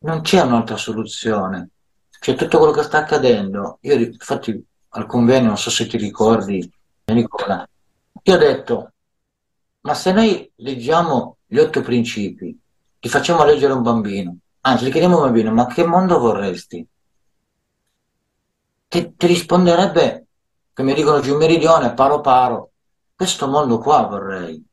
non 0.00 0.20
c'è 0.20 0.42
un'altra 0.42 0.76
soluzione. 0.76 1.70
C'è 2.18 2.34
tutto 2.34 2.58
quello 2.58 2.72
che 2.74 2.82
sta 2.82 2.98
accadendo. 2.98 3.78
Io 3.80 3.94
infatti 3.94 4.62
al 4.90 5.06
convegno, 5.06 5.46
non 5.46 5.56
so 5.56 5.70
se 5.70 5.86
ti 5.86 5.96
ricordi, 5.96 6.70
Nicola, 7.06 7.66
io 8.24 8.34
ho 8.34 8.38
detto, 8.38 8.92
ma 9.80 9.94
se 9.94 10.12
noi 10.12 10.52
leggiamo 10.56 11.35
gli 11.46 11.58
otto 11.58 11.80
principi, 11.82 12.58
ti 12.98 13.08
facciamo 13.08 13.44
leggere 13.44 13.72
un 13.72 13.82
bambino, 13.82 14.36
anzi, 14.62 14.86
gli 14.86 14.90
chiediamo 14.90 15.16
a 15.16 15.18
un 15.18 15.24
bambino, 15.24 15.52
ma 15.52 15.66
che 15.66 15.84
mondo 15.84 16.18
vorresti? 16.18 16.86
ti, 18.88 19.14
ti 19.16 19.26
risponderebbe, 19.26 20.26
mi 20.76 20.94
dicono 20.94 21.20
giù 21.20 21.36
meridione, 21.36 21.94
paro 21.94 22.20
paro, 22.20 22.72
questo 23.14 23.48
mondo 23.48 23.78
qua 23.78 24.06
vorrei. 24.06 24.64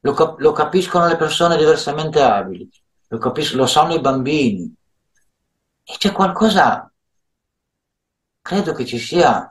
Lo, 0.00 0.12
cap- 0.12 0.38
lo 0.38 0.52
capiscono 0.52 1.06
le 1.06 1.16
persone 1.16 1.56
diversamente 1.56 2.20
abili, 2.22 2.68
lo, 3.08 3.18
capis- 3.18 3.54
lo 3.54 3.66
sanno 3.66 3.94
i 3.94 4.00
bambini. 4.00 4.72
E 5.88 5.94
c'è 5.98 6.12
qualcosa, 6.12 6.90
credo 8.40 8.72
che 8.72 8.84
ci 8.84 8.98
sia 8.98 9.48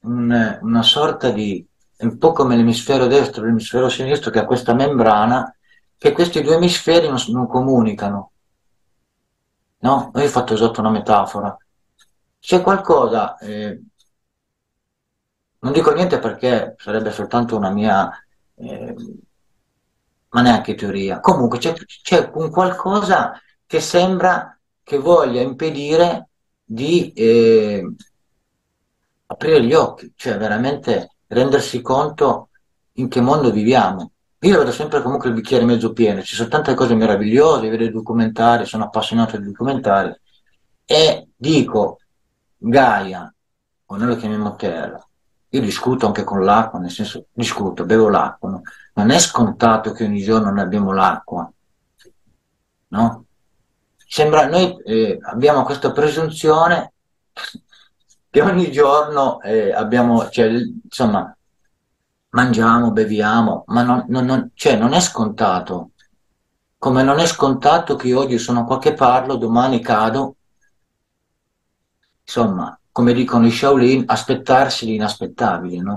un, 0.00 0.58
una 0.62 0.82
sorta 0.82 1.30
di, 1.30 1.66
un 2.04 2.18
po' 2.18 2.32
come 2.32 2.56
l'emisfero 2.56 3.06
destro 3.06 3.42
e 3.42 3.46
l'emisfero 3.46 3.88
sinistro 3.88 4.30
che 4.30 4.38
ha 4.38 4.44
questa 4.44 4.74
membrana, 4.74 5.54
che 5.96 6.12
questi 6.12 6.42
due 6.42 6.56
emisferi 6.56 7.08
non, 7.08 7.22
non 7.28 7.46
comunicano. 7.46 8.30
No? 9.78 10.10
Io 10.14 10.22
ho 10.22 10.28
fatto 10.28 10.54
esatto 10.54 10.80
una 10.80 10.90
metafora 10.90 11.56
c'è 12.42 12.60
qualcosa, 12.60 13.38
eh, 13.38 13.80
non 15.60 15.72
dico 15.72 15.92
niente 15.92 16.18
perché 16.18 16.74
sarebbe 16.76 17.12
soltanto 17.12 17.56
una 17.56 17.70
mia, 17.70 18.10
eh, 18.56 18.94
ma 20.30 20.40
neanche 20.42 20.74
teoria. 20.74 21.20
Comunque 21.20 21.58
c'è, 21.58 21.72
c'è, 21.72 22.30
un 22.34 22.50
qualcosa 22.50 23.40
che 23.64 23.80
sembra 23.80 24.58
che 24.82 24.98
voglia 24.98 25.40
impedire 25.40 26.30
di 26.64 27.12
eh, 27.12 27.94
aprire 29.26 29.62
gli 29.62 29.72
occhi, 29.74 30.12
cioè 30.16 30.36
veramente 30.36 31.14
rendersi 31.32 31.80
conto 31.80 32.48
in 32.94 33.08
che 33.08 33.20
mondo 33.20 33.50
viviamo. 33.50 34.12
Io 34.40 34.58
vedo 34.58 34.72
sempre 34.72 35.02
comunque 35.02 35.28
il 35.28 35.34
bicchiere 35.34 35.64
mezzo 35.64 35.92
pieno, 35.92 36.22
ci 36.22 36.34
sono 36.34 36.48
tante 36.48 36.74
cose 36.74 36.94
meravigliose, 36.94 37.68
vedo 37.68 37.84
i 37.84 37.92
documentari, 37.92 38.66
sono 38.66 38.84
appassionato 38.84 39.36
di 39.36 39.46
documentari 39.46 40.14
e 40.84 41.28
dico 41.34 41.98
Gaia, 42.58 43.32
o 43.86 43.96
noi 43.96 44.08
lo 44.08 44.16
chiamiamo 44.16 44.56
terra, 44.56 45.04
io 45.48 45.60
discuto 45.60 46.06
anche 46.06 46.24
con 46.24 46.44
l'acqua, 46.44 46.80
nel 46.80 46.90
senso 46.90 47.26
discuto, 47.32 47.84
bevo 47.84 48.08
l'acqua, 48.08 48.50
no? 48.50 48.62
non 48.94 49.10
è 49.10 49.18
scontato 49.18 49.92
che 49.92 50.04
ogni 50.04 50.22
giorno 50.22 50.50
noi 50.50 50.60
abbiamo 50.60 50.92
l'acqua, 50.92 51.50
no? 52.88 53.24
Sembra, 53.96 54.46
noi 54.46 54.76
eh, 54.84 55.18
abbiamo 55.22 55.62
questa 55.62 55.92
presunzione 55.92 56.92
che 58.32 58.40
ogni 58.40 58.72
giorno 58.72 59.42
eh, 59.42 59.74
abbiamo, 59.74 60.30
cioè, 60.30 60.46
insomma, 60.84 61.36
mangiamo, 62.30 62.90
beviamo, 62.90 63.64
ma 63.66 63.82
non, 63.82 64.06
non, 64.08 64.24
non, 64.24 64.50
cioè, 64.54 64.76
non 64.76 64.94
è 64.94 65.00
scontato. 65.00 65.90
Come 66.78 67.02
non 67.02 67.18
è 67.18 67.26
scontato 67.26 67.94
che 67.94 68.14
oggi 68.14 68.38
sono 68.38 68.64
qua 68.64 68.78
che 68.78 68.94
parlo, 68.94 69.36
domani 69.36 69.80
cado 69.80 70.36
Insomma, 72.24 72.78
come 72.90 73.12
dicono 73.12 73.46
i 73.46 73.50
Shaolin, 73.50 74.04
aspettarsi 74.06 74.86
l'inaspettabile, 74.86 75.82
no? 75.82 75.96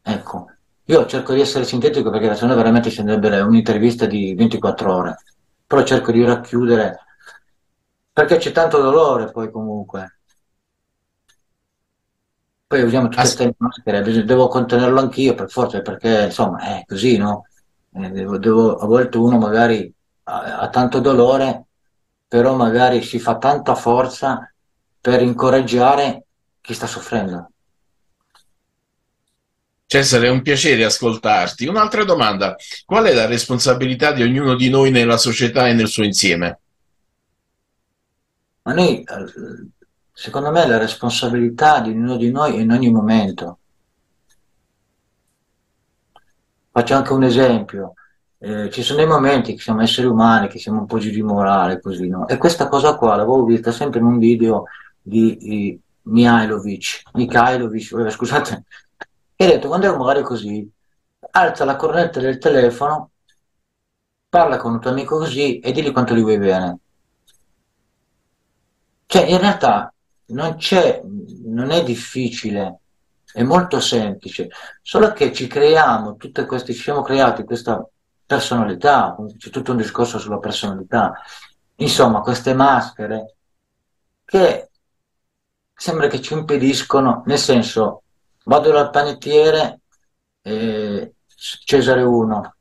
Ecco, 0.00 0.46
io 0.86 1.04
cerco 1.04 1.34
di 1.34 1.40
essere 1.42 1.64
sintetico 1.64 2.10
perché 2.10 2.34
se 2.34 2.46
no 2.46 2.54
veramente 2.54 2.88
scenderebbe 2.88 3.40
un'intervista 3.40 4.06
di 4.06 4.34
24 4.34 4.94
ore, 4.94 5.18
però 5.66 5.82
cerco 5.82 6.12
di 6.12 6.24
racchiudere 6.24 7.04
perché 8.12 8.38
c'è 8.38 8.52
tanto 8.52 8.80
dolore 8.80 9.30
poi 9.30 9.50
comunque. 9.50 10.19
Poi 12.70 12.82
usiamo 12.82 13.08
tutte 13.08 13.22
queste 13.22 13.54
maschere, 13.56 14.24
devo 14.24 14.46
contenerlo 14.46 15.00
anch'io 15.00 15.34
per 15.34 15.50
forza, 15.50 15.80
perché 15.80 16.26
insomma 16.26 16.60
è 16.60 16.84
così, 16.86 17.16
no? 17.16 17.48
Eh, 17.92 18.10
devo, 18.10 18.38
devo, 18.38 18.76
a 18.76 18.86
volte 18.86 19.16
uno 19.16 19.38
magari 19.38 19.92
ha, 20.22 20.60
ha 20.60 20.68
tanto 20.68 21.00
dolore, 21.00 21.64
però 22.28 22.54
magari 22.54 23.02
si 23.02 23.18
fa 23.18 23.38
tanta 23.38 23.74
forza 23.74 24.48
per 25.00 25.20
incoraggiare 25.20 26.26
chi 26.60 26.72
sta 26.72 26.86
soffrendo. 26.86 27.50
Cesare, 29.86 30.28
è 30.28 30.30
un 30.30 30.42
piacere 30.42 30.84
ascoltarti. 30.84 31.66
Un'altra 31.66 32.04
domanda, 32.04 32.54
qual 32.84 33.06
è 33.06 33.12
la 33.12 33.26
responsabilità 33.26 34.12
di 34.12 34.22
ognuno 34.22 34.54
di 34.54 34.70
noi 34.70 34.92
nella 34.92 35.16
società 35.16 35.66
e 35.66 35.72
nel 35.72 35.88
suo 35.88 36.04
insieme? 36.04 36.60
Ma 38.62 38.74
noi, 38.74 39.04
secondo 40.20 40.50
me, 40.50 40.66
la 40.66 40.76
responsabilità 40.76 41.80
di 41.80 41.88
ognuno 41.88 42.16
di 42.18 42.30
noi 42.30 42.54
è 42.56 42.60
in 42.60 42.70
ogni 42.70 42.90
momento. 42.90 43.58
Faccio 46.70 46.94
anche 46.94 47.14
un 47.14 47.24
esempio. 47.24 47.94
Eh, 48.36 48.68
ci 48.70 48.82
sono 48.82 48.98
dei 48.98 49.08
momenti 49.08 49.54
che 49.54 49.62
siamo 49.62 49.80
esseri 49.80 50.06
umani, 50.06 50.48
che 50.48 50.58
siamo 50.58 50.80
un 50.80 50.86
po' 50.86 50.98
giù 50.98 51.08
di 51.08 51.22
morale, 51.22 51.80
così, 51.80 52.06
no? 52.08 52.28
E 52.28 52.36
questa 52.36 52.68
cosa 52.68 52.96
qua 52.96 53.16
l'avevo 53.16 53.44
vista 53.44 53.72
sempre 53.72 54.00
in 54.00 54.04
un 54.04 54.18
video 54.18 54.64
di, 55.00 55.38
di 55.38 55.80
Mihailovic, 56.02 57.02
Mikhailovic, 57.14 58.10
scusate, 58.10 58.64
e 59.36 59.44
ha 59.46 59.48
detto 59.48 59.68
quando 59.68 59.90
è 59.90 59.96
magari 59.96 60.20
così, 60.22 60.70
alza 61.30 61.64
la 61.64 61.76
cornetta 61.76 62.20
del 62.20 62.36
telefono, 62.36 63.12
parla 64.28 64.58
con 64.58 64.72
un 64.72 64.80
tuo 64.80 64.90
amico 64.90 65.16
così 65.16 65.60
e 65.60 65.72
digli 65.72 65.92
quanto 65.92 66.14
gli 66.14 66.20
vuoi 66.20 66.38
bene. 66.38 66.78
Cioè, 69.06 69.22
in 69.24 69.38
realtà 69.38 69.92
non 70.30 70.56
c'è, 70.56 71.02
non 71.44 71.70
è 71.70 71.82
difficile, 71.82 72.78
è 73.32 73.42
molto 73.42 73.80
semplice, 73.80 74.48
solo 74.82 75.12
che 75.12 75.32
ci 75.32 75.46
creiamo 75.46 76.16
tutte 76.16 76.46
queste, 76.46 76.72
ci 76.72 76.82
siamo 76.82 77.02
creati 77.02 77.44
questa 77.44 77.86
personalità, 78.26 79.16
c'è 79.36 79.50
tutto 79.50 79.72
un 79.72 79.76
discorso 79.76 80.18
sulla 80.18 80.38
personalità, 80.38 81.12
insomma, 81.76 82.20
queste 82.20 82.54
maschere 82.54 83.36
che 84.24 84.70
sembra 85.74 86.06
che 86.08 86.20
ci 86.20 86.34
impediscono, 86.34 87.22
nel 87.26 87.38
senso, 87.38 88.02
vado 88.44 88.70
dal 88.70 88.90
panettiere, 88.90 89.80
eh, 90.42 91.14
Cesare 91.64 92.02
1, 92.02 92.54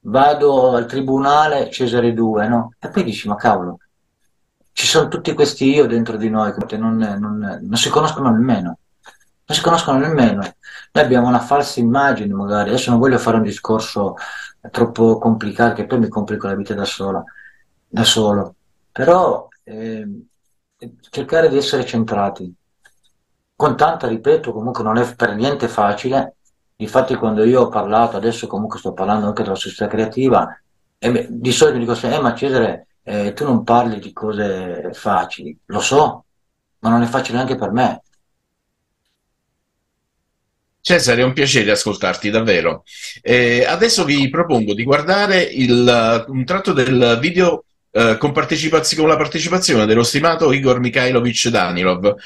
vado 0.00 0.74
al 0.74 0.86
tribunale, 0.86 1.70
Cesare 1.70 2.12
2, 2.12 2.48
no? 2.48 2.74
E 2.78 2.88
poi 2.88 3.04
dici, 3.04 3.28
ma 3.28 3.36
cavolo, 3.36 3.78
ci 4.72 4.86
sono 4.86 5.08
tutti 5.08 5.34
questi 5.34 5.72
io 5.72 5.86
dentro 5.86 6.16
di 6.16 6.30
noi 6.30 6.54
che 6.66 6.76
non, 6.76 6.96
non, 6.96 7.60
non 7.62 7.76
si 7.76 7.88
conoscono 7.90 8.30
nemmeno. 8.30 8.78
Non 9.44 9.56
si 9.56 9.62
conoscono 9.62 9.98
nemmeno. 9.98 10.40
Noi 10.92 11.04
abbiamo 11.04 11.28
una 11.28 11.40
falsa 11.40 11.80
immagine, 11.80 12.32
magari. 12.32 12.70
Adesso 12.70 12.90
non 12.90 12.98
voglio 12.98 13.18
fare 13.18 13.36
un 13.36 13.42
discorso 13.42 14.16
troppo 14.70 15.18
complicato, 15.18 15.74
che 15.74 15.86
poi 15.86 15.98
mi 15.98 16.08
complico 16.08 16.46
la 16.46 16.54
vita 16.54 16.74
da 16.74 16.84
sola, 16.84 17.22
da 17.86 18.04
solo. 18.04 18.54
Però 18.90 19.48
eh, 19.64 20.26
cercare 21.10 21.48
di 21.48 21.56
essere 21.56 21.84
centrati, 21.84 22.52
con 23.54 23.76
tanta, 23.76 24.06
ripeto, 24.06 24.52
comunque 24.52 24.82
non 24.82 24.96
è 24.96 25.14
per 25.14 25.34
niente 25.34 25.68
facile. 25.68 26.36
Infatti 26.76 27.14
quando 27.16 27.44
io 27.44 27.62
ho 27.62 27.68
parlato, 27.68 28.16
adesso 28.16 28.46
comunque 28.46 28.78
sto 28.78 28.92
parlando 28.92 29.26
anche 29.26 29.42
della 29.42 29.54
società 29.54 29.86
creativa, 29.86 30.48
e 30.98 31.26
di 31.30 31.52
solito 31.52 31.78
mi 31.78 31.84
dico 31.84 32.06
eh 32.06 32.20
ma 32.20 32.34
Cesare, 32.34 32.86
eh, 33.04 33.32
tu 33.32 33.44
non 33.44 33.64
parli 33.64 33.98
di 33.98 34.12
cose 34.12 34.90
facili, 34.92 35.56
lo 35.66 35.80
so, 35.80 36.24
ma 36.80 36.90
non 36.90 37.02
è 37.02 37.06
facile 37.06 37.38
anche 37.38 37.56
per 37.56 37.70
me. 37.70 38.02
Cesare, 40.80 41.20
è 41.20 41.24
un 41.24 41.32
piacere 41.32 41.70
ascoltarti 41.70 42.28
davvero. 42.30 42.82
Eh, 43.20 43.64
adesso 43.64 44.04
vi 44.04 44.28
propongo 44.28 44.74
di 44.74 44.82
guardare 44.82 45.40
il, 45.42 46.24
un 46.26 46.44
tratto 46.44 46.72
del 46.72 47.18
video 47.20 47.64
eh, 47.92 48.16
con, 48.18 48.32
con, 48.32 49.08
la 49.08 49.16
partecipazione 49.16 49.86
dello 49.86 50.02
stimato 50.02 50.52
Igor 50.52 50.80
Mikhailovich 50.80 51.48
Danilov. 51.48 52.16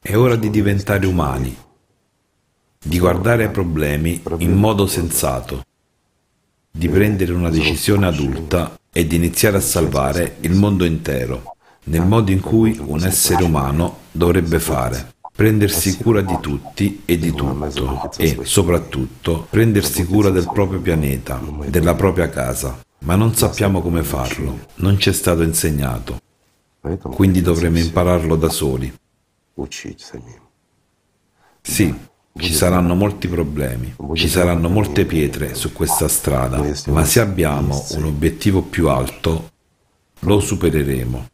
È 0.00 0.16
ora 0.16 0.36
di 0.36 0.50
diventare 0.50 1.04
umani, 1.04 1.56
di 2.78 2.98
guardare 2.98 3.44
ai 3.44 3.50
problemi 3.50 4.22
in 4.38 4.52
modo 4.52 4.86
sensato, 4.86 5.64
di 6.70 6.88
prendere 6.88 7.32
una 7.32 7.50
decisione 7.50 8.06
adulta 8.06 8.79
e 8.92 9.06
di 9.06 9.16
iniziare 9.16 9.56
a 9.56 9.60
salvare 9.60 10.36
il 10.40 10.54
mondo 10.54 10.84
intero, 10.84 11.56
nel 11.84 12.04
modo 12.04 12.30
in 12.30 12.40
cui 12.40 12.76
un 12.84 13.04
essere 13.04 13.44
umano 13.44 13.98
dovrebbe 14.10 14.58
fare. 14.58 15.14
Prendersi 15.32 15.96
cura 15.96 16.20
di 16.20 16.36
tutti 16.40 17.02
e 17.04 17.16
di 17.16 17.32
tutto 17.32 18.10
e, 18.18 18.40
soprattutto, 18.42 19.46
prendersi 19.48 20.04
cura 20.04 20.30
del 20.30 20.50
proprio 20.52 20.80
pianeta, 20.80 21.40
della 21.66 21.94
propria 21.94 22.28
casa. 22.28 22.78
Ma 23.02 23.14
non 23.14 23.34
sappiamo 23.34 23.80
come 23.80 24.02
farlo, 24.02 24.66
non 24.76 24.98
ci 24.98 25.08
è 25.08 25.12
stato 25.12 25.42
insegnato. 25.42 26.18
Quindi 27.14 27.40
dovremo 27.40 27.78
impararlo 27.78 28.36
da 28.36 28.50
soli. 28.50 28.92
Sì, 31.62 31.94
ci 32.38 32.54
saranno 32.54 32.94
molti 32.94 33.28
problemi, 33.28 33.94
ci 34.14 34.28
saranno 34.28 34.68
molte 34.68 35.04
pietre 35.04 35.54
su 35.54 35.72
questa 35.72 36.08
strada, 36.08 36.64
ma 36.86 37.04
se 37.04 37.20
abbiamo 37.20 37.84
un 37.96 38.04
obiettivo 38.04 38.62
più 38.62 38.88
alto, 38.88 39.50
lo 40.20 40.40
supereremo. 40.40 41.28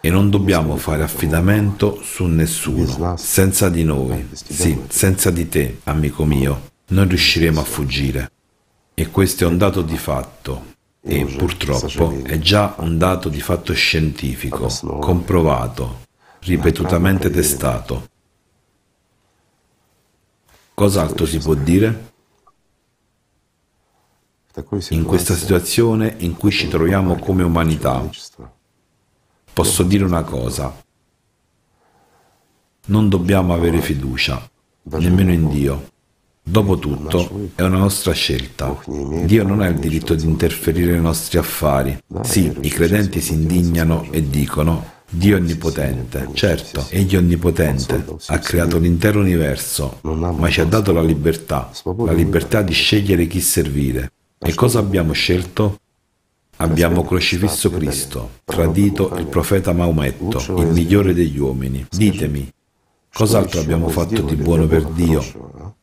E 0.00 0.10
non 0.10 0.28
dobbiamo 0.28 0.76
fare 0.76 1.02
affidamento 1.02 1.98
su 2.02 2.26
nessuno, 2.26 3.16
senza 3.16 3.70
di 3.70 3.84
noi, 3.84 4.28
sì, 4.32 4.78
senza 4.88 5.30
di 5.30 5.48
te, 5.48 5.80
amico 5.84 6.24
mio, 6.26 6.72
non 6.88 7.08
riusciremo 7.08 7.60
a 7.60 7.64
fuggire. 7.64 8.30
E 8.92 9.10
questo 9.10 9.44
è 9.44 9.46
un 9.46 9.56
dato 9.56 9.80
di 9.80 9.96
fatto, 9.96 10.72
e 11.00 11.24
purtroppo 11.24 12.22
è 12.22 12.38
già 12.38 12.74
un 12.78 12.98
dato 12.98 13.28
di 13.30 13.40
fatto 13.40 13.72
scientifico, 13.72 14.68
comprovato, 15.00 16.02
ripetutamente 16.40 17.30
testato. 17.30 18.08
Cos'altro 20.74 21.24
si 21.24 21.38
può 21.38 21.54
dire? 21.54 22.12
In 24.90 25.04
questa 25.04 25.34
situazione 25.34 26.14
in 26.18 26.36
cui 26.36 26.50
ci 26.50 26.68
troviamo 26.68 27.16
come 27.16 27.44
umanità, 27.44 28.08
posso 29.52 29.82
dire 29.84 30.04
una 30.04 30.22
cosa. 30.22 30.82
Non 32.86 33.08
dobbiamo 33.08 33.54
avere 33.54 33.80
fiducia, 33.80 34.48
nemmeno 34.82 35.32
in 35.32 35.48
Dio. 35.48 35.92
Dopotutto 36.42 37.50
è 37.54 37.62
una 37.62 37.78
nostra 37.78 38.12
scelta. 38.12 38.76
Dio 38.86 39.44
non 39.44 39.60
ha 39.60 39.66
il 39.66 39.78
diritto 39.78 40.14
di 40.14 40.24
interferire 40.24 40.92
nei 40.92 41.00
nostri 41.00 41.38
affari. 41.38 41.96
Sì, 42.22 42.52
i 42.60 42.68
credenti 42.68 43.20
si 43.20 43.32
indignano 43.32 44.06
e 44.10 44.28
dicono 44.28 44.92
Dio 45.16 45.36
onnipotente, 45.36 46.28
certo, 46.32 46.86
egli 46.90 47.14
onnipotente, 47.14 48.04
ha 48.26 48.38
creato 48.40 48.78
l'intero 48.78 49.20
universo, 49.20 50.00
ma 50.02 50.50
ci 50.50 50.60
ha 50.60 50.64
dato 50.64 50.92
la 50.92 51.02
libertà, 51.02 51.70
la 51.84 52.12
libertà 52.12 52.62
di 52.62 52.72
scegliere 52.72 53.28
chi 53.28 53.40
servire. 53.40 54.10
E 54.38 54.54
cosa 54.54 54.80
abbiamo 54.80 55.12
scelto? 55.12 55.78
Abbiamo 56.56 57.04
crocifisso 57.04 57.70
Cristo, 57.70 58.30
tradito 58.44 59.14
il 59.16 59.26
profeta 59.26 59.72
Maometto, 59.72 60.38
il 60.60 60.68
migliore 60.68 61.14
degli 61.14 61.38
uomini. 61.38 61.86
Ditemi, 61.90 62.52
cos'altro 63.12 63.60
abbiamo 63.60 63.88
fatto 63.88 64.20
di 64.22 64.34
buono 64.34 64.66
per 64.66 64.84
Dio? 64.86 65.74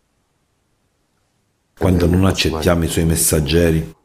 Quando 1.77 2.05
non 2.05 2.25
accettiamo 2.25 2.83
i 2.83 2.87
suoi 2.87 3.05
messaggeri, 3.05 3.95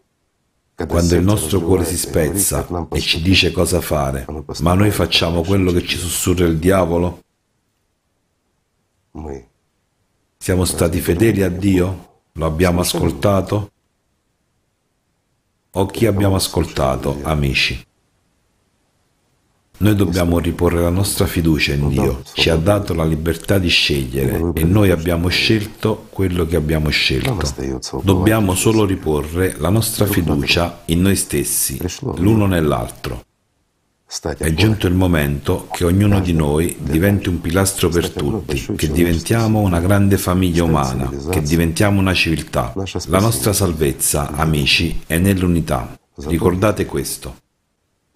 quando 0.84 1.14
il 1.14 1.22
nostro 1.22 1.60
cuore 1.60 1.86
si 1.86 1.96
spezza 1.96 2.66
e 2.92 3.00
ci 3.00 3.22
dice 3.22 3.50
cosa 3.50 3.80
fare, 3.80 4.26
ma 4.60 4.74
noi 4.74 4.90
facciamo 4.90 5.42
quello 5.42 5.72
che 5.72 5.82
ci 5.86 5.96
sussurra 5.96 6.44
il 6.44 6.58
diavolo? 6.58 7.22
Siamo 10.36 10.66
stati 10.66 11.00
fedeli 11.00 11.42
a 11.42 11.48
Dio? 11.48 12.20
Lo 12.32 12.44
abbiamo 12.44 12.80
ascoltato? 12.80 13.70
O 15.70 15.86
chi 15.86 16.04
abbiamo 16.04 16.34
ascoltato, 16.34 17.20
amici? 17.22 17.85
Noi 19.78 19.94
dobbiamo 19.94 20.38
riporre 20.38 20.80
la 20.80 20.90
nostra 20.90 21.26
fiducia 21.26 21.74
in 21.74 21.88
Dio, 21.88 22.22
ci 22.32 22.48
ha 22.48 22.56
dato 22.56 22.94
la 22.94 23.04
libertà 23.04 23.58
di 23.58 23.68
scegliere 23.68 24.52
e 24.54 24.64
noi 24.64 24.90
abbiamo 24.90 25.28
scelto 25.28 26.06
quello 26.10 26.46
che 26.46 26.56
abbiamo 26.56 26.88
scelto. 26.88 28.00
Dobbiamo 28.02 28.54
solo 28.54 28.86
riporre 28.86 29.54
la 29.58 29.68
nostra 29.68 30.06
fiducia 30.06 30.82
in 30.86 31.02
noi 31.02 31.16
stessi, 31.16 31.78
l'uno 32.16 32.46
nell'altro. 32.46 33.24
È 34.38 34.54
giunto 34.54 34.86
il 34.86 34.94
momento 34.94 35.68
che 35.72 35.84
ognuno 35.84 36.20
di 36.20 36.32
noi 36.32 36.76
diventi 36.78 37.28
un 37.28 37.40
pilastro 37.40 37.88
per 37.88 38.10
tutti, 38.10 38.64
che 38.76 38.88
diventiamo 38.90 39.58
una 39.58 39.80
grande 39.80 40.16
famiglia 40.16 40.62
umana, 40.62 41.10
che 41.28 41.42
diventiamo 41.42 42.00
una 42.00 42.14
civiltà. 42.14 42.72
La 43.08 43.18
nostra 43.18 43.52
salvezza, 43.52 44.30
amici, 44.30 45.02
è 45.06 45.18
nell'unità. 45.18 45.98
Ricordate 46.18 46.86
questo. 46.86 47.36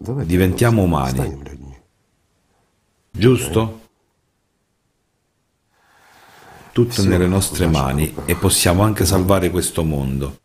Diventiamo 0.03 0.85
umani. 0.85 1.43
Giusto? 3.11 3.81
Tutto 6.73 7.05
nelle 7.05 7.27
nostre 7.27 7.67
mani 7.67 8.15
e 8.25 8.35
possiamo 8.35 8.83
anche 8.83 9.05
salvare 9.05 9.51
questo 9.51 9.85
mondo. 9.85 10.39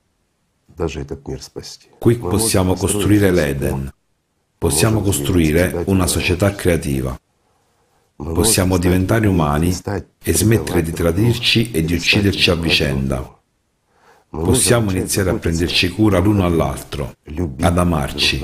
Qui 1.97 2.17
possiamo 2.17 2.73
costruire 2.73 3.31
l'Eden, 3.31 3.89
possiamo 4.57 4.99
costruire 4.99 5.83
una 5.85 6.05
società 6.05 6.53
creativa, 6.53 7.17
possiamo 8.17 8.77
diventare 8.77 9.25
umani 9.27 9.73
e 10.21 10.33
smettere 10.33 10.81
di 10.81 10.91
tradirci 10.91 11.71
e 11.71 11.85
di 11.85 11.93
ucciderci 11.93 12.49
a 12.49 12.55
vicenda. 12.55 13.39
Possiamo 14.29 14.91
iniziare 14.91 15.29
a 15.29 15.35
prenderci 15.35 15.87
cura 15.91 16.19
l'uno 16.19 16.43
all'altro, 16.43 17.15
ad 17.61 17.77
amarci. 17.77 18.43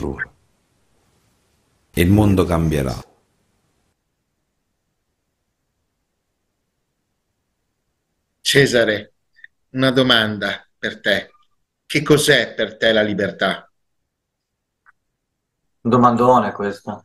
Il 1.93 2.10
mondo 2.10 2.45
cambierà. 2.45 2.95
Cesare, 8.39 9.13
una 9.71 9.91
domanda 9.91 10.65
per 10.80 11.01
te. 11.01 11.30
Che 11.86 12.01
cos'è 12.01 12.54
per 12.54 12.77
te 12.77 12.93
la 12.93 13.01
libertà? 13.01 13.69
Domandone 15.82 16.54
questo. 16.54 17.04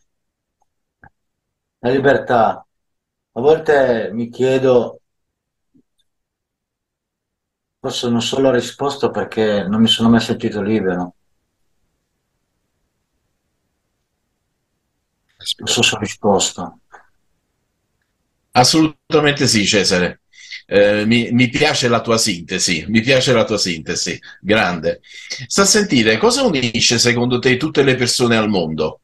La 1.81 1.91
libertà. 1.91 2.65
A 3.33 3.41
volte 3.41 4.11
mi 4.13 4.29
chiedo, 4.31 5.01
forse 7.81 8.09
non 8.09 8.23
so 8.23 8.41
la 8.41 8.53
risposta 8.53 9.11
perché 9.11 9.67
non 9.67 9.81
mi 9.81 9.89
sono 9.89 10.09
mai 10.11 10.21
sentito 10.21 10.63
libero. 10.63 11.16
Non 15.59 15.69
so 15.69 15.83
se 15.83 15.95
ho 15.95 15.99
risposto. 15.99 16.81
Assolutamente 18.53 19.47
sì, 19.47 19.67
Cesare. 19.67 20.23
Eh, 20.69 21.05
mi, 21.05 21.31
mi, 21.31 21.49
piace 21.49 21.87
la 21.87 22.01
tua 22.01 22.19
sintesi, 22.19 22.87
mi 22.89 23.01
piace 23.01 23.33
la 23.33 23.45
tua 23.45 23.59
sintesi, 23.59 24.19
grande. 24.41 25.01
Sta 25.47 25.63
a 25.63 25.67
sentire, 25.67 26.17
cosa 26.19 26.43
unisce 26.43 26.99
secondo 26.99 27.39
te 27.39 27.57
tutte 27.57 27.85
le 27.85 27.95
persone 27.95 28.37
al 28.37 28.49
mondo? 28.49 29.01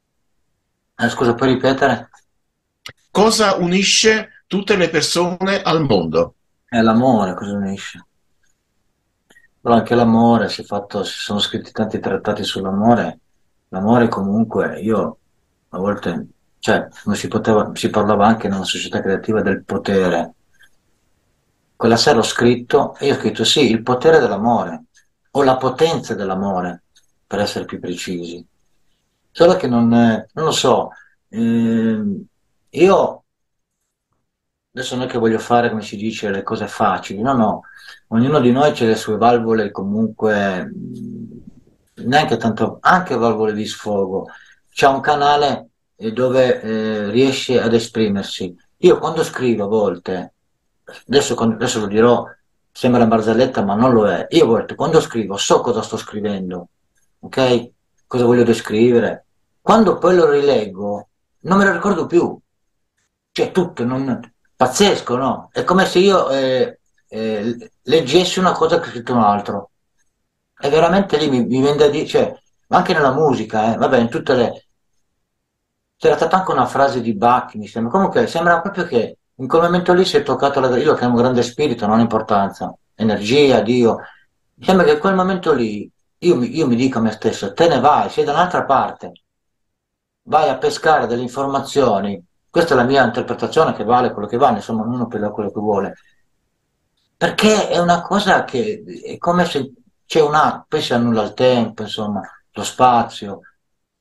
Eh, 0.97 1.09
scusa, 1.09 1.35
puoi 1.35 1.55
ripetere? 1.55 2.11
Cosa 3.11 3.55
unisce 3.57 4.45
tutte 4.49 4.77
le 4.77 4.89
persone 4.89 5.63
al 5.63 5.85
mondo? 5.85 6.35
È 6.65 6.81
l'amore, 6.81 7.35
cosa 7.35 7.53
unisce? 7.53 8.07
Però 9.61 9.75
anche 9.75 9.95
l'amore, 9.95 10.49
si, 10.49 10.65
fatto, 10.65 11.05
si 11.05 11.19
sono 11.19 11.39
scritti 11.39 11.71
tanti 11.71 12.01
trattati 12.01 12.43
sull'amore, 12.43 13.21
l'amore 13.69 14.09
comunque, 14.09 14.81
io 14.81 15.19
a 15.69 15.79
volte, 15.79 16.27
cioè, 16.62 16.87
si, 17.14 17.27
poteva, 17.27 17.72
si 17.75 17.90
parlava 17.90 18.25
anche 18.25 18.46
nella 18.46 18.62
società 18.62 19.01
creativa 19.01 19.42
del 19.42 19.64
potere, 19.64 20.35
quella 21.75 21.96
sera 21.96 22.20
ho 22.20 22.22
scritto, 22.22 22.94
e 22.98 23.07
io 23.07 23.14
ho 23.14 23.18
scritto 23.18 23.42
sì, 23.42 23.68
il 23.68 23.83
potere 23.83 24.20
dell'amore, 24.20 24.85
o 25.33 25.42
la 25.42 25.57
potenza 25.57 26.14
dell'amore, 26.14 26.85
per 27.27 27.40
essere 27.40 27.64
più 27.64 27.81
precisi. 27.81 28.46
Solo 29.33 29.57
che 29.57 29.66
non, 29.66 29.88
non 29.88 30.44
lo 30.44 30.53
so, 30.53 30.90
eh, 31.31 32.01
io 32.70 33.25
adesso 34.72 34.94
non 34.94 35.07
è 35.07 35.09
che 35.09 35.18
voglio 35.18 35.40
fare, 35.40 35.68
come 35.68 35.83
si 35.83 35.96
dice, 35.96 36.31
le 36.31 36.44
cose 36.44 36.68
facili, 36.68 37.20
no, 37.22 37.33
no, 37.33 37.62
ognuno 38.09 38.38
di 38.38 38.53
noi 38.53 38.70
ha 38.70 38.85
le 38.85 38.94
sue 38.94 39.16
valvole 39.16 39.72
comunque, 39.72 40.70
neanche 42.05 42.37
tanto, 42.37 42.79
anche 42.83 43.16
valvole 43.16 43.53
di 43.53 43.66
sfogo, 43.66 44.29
c'è 44.70 44.87
un 44.87 45.01
canale 45.01 45.70
dove 46.11 46.61
eh, 46.61 47.11
riesce 47.11 47.61
ad 47.61 47.75
esprimersi. 47.75 48.57
Io 48.79 48.99
quando 48.99 49.23
scrivo 49.23 49.65
a 49.65 49.69
volte, 49.69 50.35
adesso, 51.07 51.35
adesso 51.35 51.81
lo 51.81 51.87
dirò, 51.87 52.25
sembra 52.73 53.07
barzelletta, 53.07 53.62
ma 53.62 53.75
non 53.75 53.93
lo 53.93 54.09
è. 54.09 54.27
Io 54.31 54.45
a 54.45 54.47
volte 54.47 54.75
quando 54.75 55.01
scrivo 55.01 55.37
so 55.37 55.61
cosa 55.61 55.83
sto 55.83 55.97
scrivendo, 55.97 56.69
ok? 57.21 57.71
Cosa 58.07 58.25
voglio 58.25 58.43
descrivere. 58.43 59.27
Quando 59.61 59.99
poi 59.99 60.17
lo 60.17 60.29
rileggo, 60.29 61.09
non 61.43 61.59
me 61.59 61.65
lo 61.65 61.73
ricordo 61.73 62.07
più. 62.07 62.37
Cioè, 63.31 63.53
tutto, 63.53 63.85
non... 63.85 64.21
pazzesco, 64.57 65.17
no? 65.17 65.49
È 65.53 65.65
come 65.65 65.87
se 65.87 65.99
io 66.01 66.29
eh, 66.31 66.81
eh, 67.09 67.71
leggessi 67.83 68.38
una 68.38 68.53
cosa 68.53 68.81
che 68.81 68.88
ho 68.88 68.91
scritto 68.91 69.12
un 69.12 69.21
altro. 69.21 69.71
E 70.61 70.69
veramente 70.69 71.17
lì 71.17 71.29
mi, 71.29 71.45
mi 71.45 71.61
viene 71.61 71.77
da 71.77 71.88
dire, 71.88 72.07
cioè, 72.07 72.35
anche 72.69 72.93
nella 72.93 73.12
musica, 73.12 73.75
eh, 73.75 73.77
vabbè, 73.77 73.99
in 73.99 74.09
tutte 74.09 74.35
le... 74.35 74.62
C'era 76.03 76.17
stata 76.17 76.38
anche 76.38 76.51
una 76.51 76.67
frase 76.67 77.01
di 77.01 77.15
Bach, 77.15 77.55
mi 77.55 77.69
sembra. 77.69 77.93
Comunque, 77.93 78.27
sembra 78.27 78.61
proprio 78.61 78.87
che 78.87 79.19
in 79.37 79.47
quel 79.47 79.62
momento 79.62 79.93
lì 79.93 80.05
si 80.05 80.17
è 80.17 80.25
toccato 80.25 80.59
la... 80.59 80.77
Io 80.77 80.91
lo 80.91 80.95
chiamo 80.95 81.15
grande 81.15 81.45
spirito, 81.45 81.87
non 81.87 82.01
importanza, 82.01 82.75
energia, 82.97 83.61
Dio. 83.61 83.99
Mi 84.55 84.65
sembra 84.65 84.85
che 84.85 84.95
in 84.95 84.99
quel 84.99 85.15
momento 85.15 85.53
lì 85.53 85.88
io 86.19 86.35
mi, 86.35 86.57
io 86.57 86.67
mi 86.67 86.75
dico 86.75 86.99
a 86.99 87.03
me 87.03 87.12
stesso, 87.12 87.53
te 87.53 87.69
ne 87.69 87.79
vai, 87.79 88.11
sei 88.11 88.25
da 88.25 88.33
un'altra 88.33 88.65
parte, 88.65 89.12
vai 90.23 90.49
a 90.49 90.59
pescare 90.59 91.07
delle 91.07 91.23
informazioni. 91.23 92.21
Questa 92.51 92.75
è 92.75 92.77
la 92.77 92.83
mia 92.83 93.05
interpretazione 93.05 93.73
che 93.73 93.85
vale 93.85 94.11
quello 94.11 94.27
che 94.27 94.37
vale, 94.37 94.57
insomma, 94.57 94.83
ognuno 94.83 95.07
per 95.07 95.31
quello 95.31 95.53
che 95.53 95.61
vuole. 95.61 95.95
Perché 97.17 97.69
è 97.69 97.79
una 97.79 98.03
cosa 98.03 98.43
che 98.43 98.83
è 99.05 99.19
come 99.19 99.45
se 99.45 99.73
c'è 100.05 100.21
una, 100.21 100.65
poi 100.67 100.83
si 100.83 100.95
annulla 100.95 101.23
il 101.23 101.35
tempo, 101.35 101.83
insomma, 101.83 102.23
lo 102.51 102.65
spazio, 102.65 103.43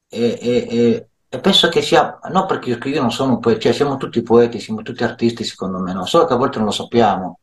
e, 0.10 0.40
e 0.42 0.68
e 0.68 1.11
penso 1.39 1.70
che 1.70 1.82
sia, 1.82 2.20
non 2.30 2.46
perché 2.46 2.78
io 2.89 3.02
non 3.02 3.12
sono 3.12 3.34
un 3.34 3.39
poeta, 3.39 3.62
cioè 3.62 3.72
siamo 3.72 3.96
tutti 3.96 4.22
poeti, 4.22 4.60
siamo 4.60 4.82
tutti 4.82 5.04
artisti 5.04 5.46
secondo 5.46 5.80
me, 5.80 5.94
no? 5.94 6.06
solo 6.06 6.26
che 6.26 6.34
a 6.34 6.36
volte 6.36 6.58
non 6.58 6.67
lo 6.67 6.74
sappiamo, 6.74 7.39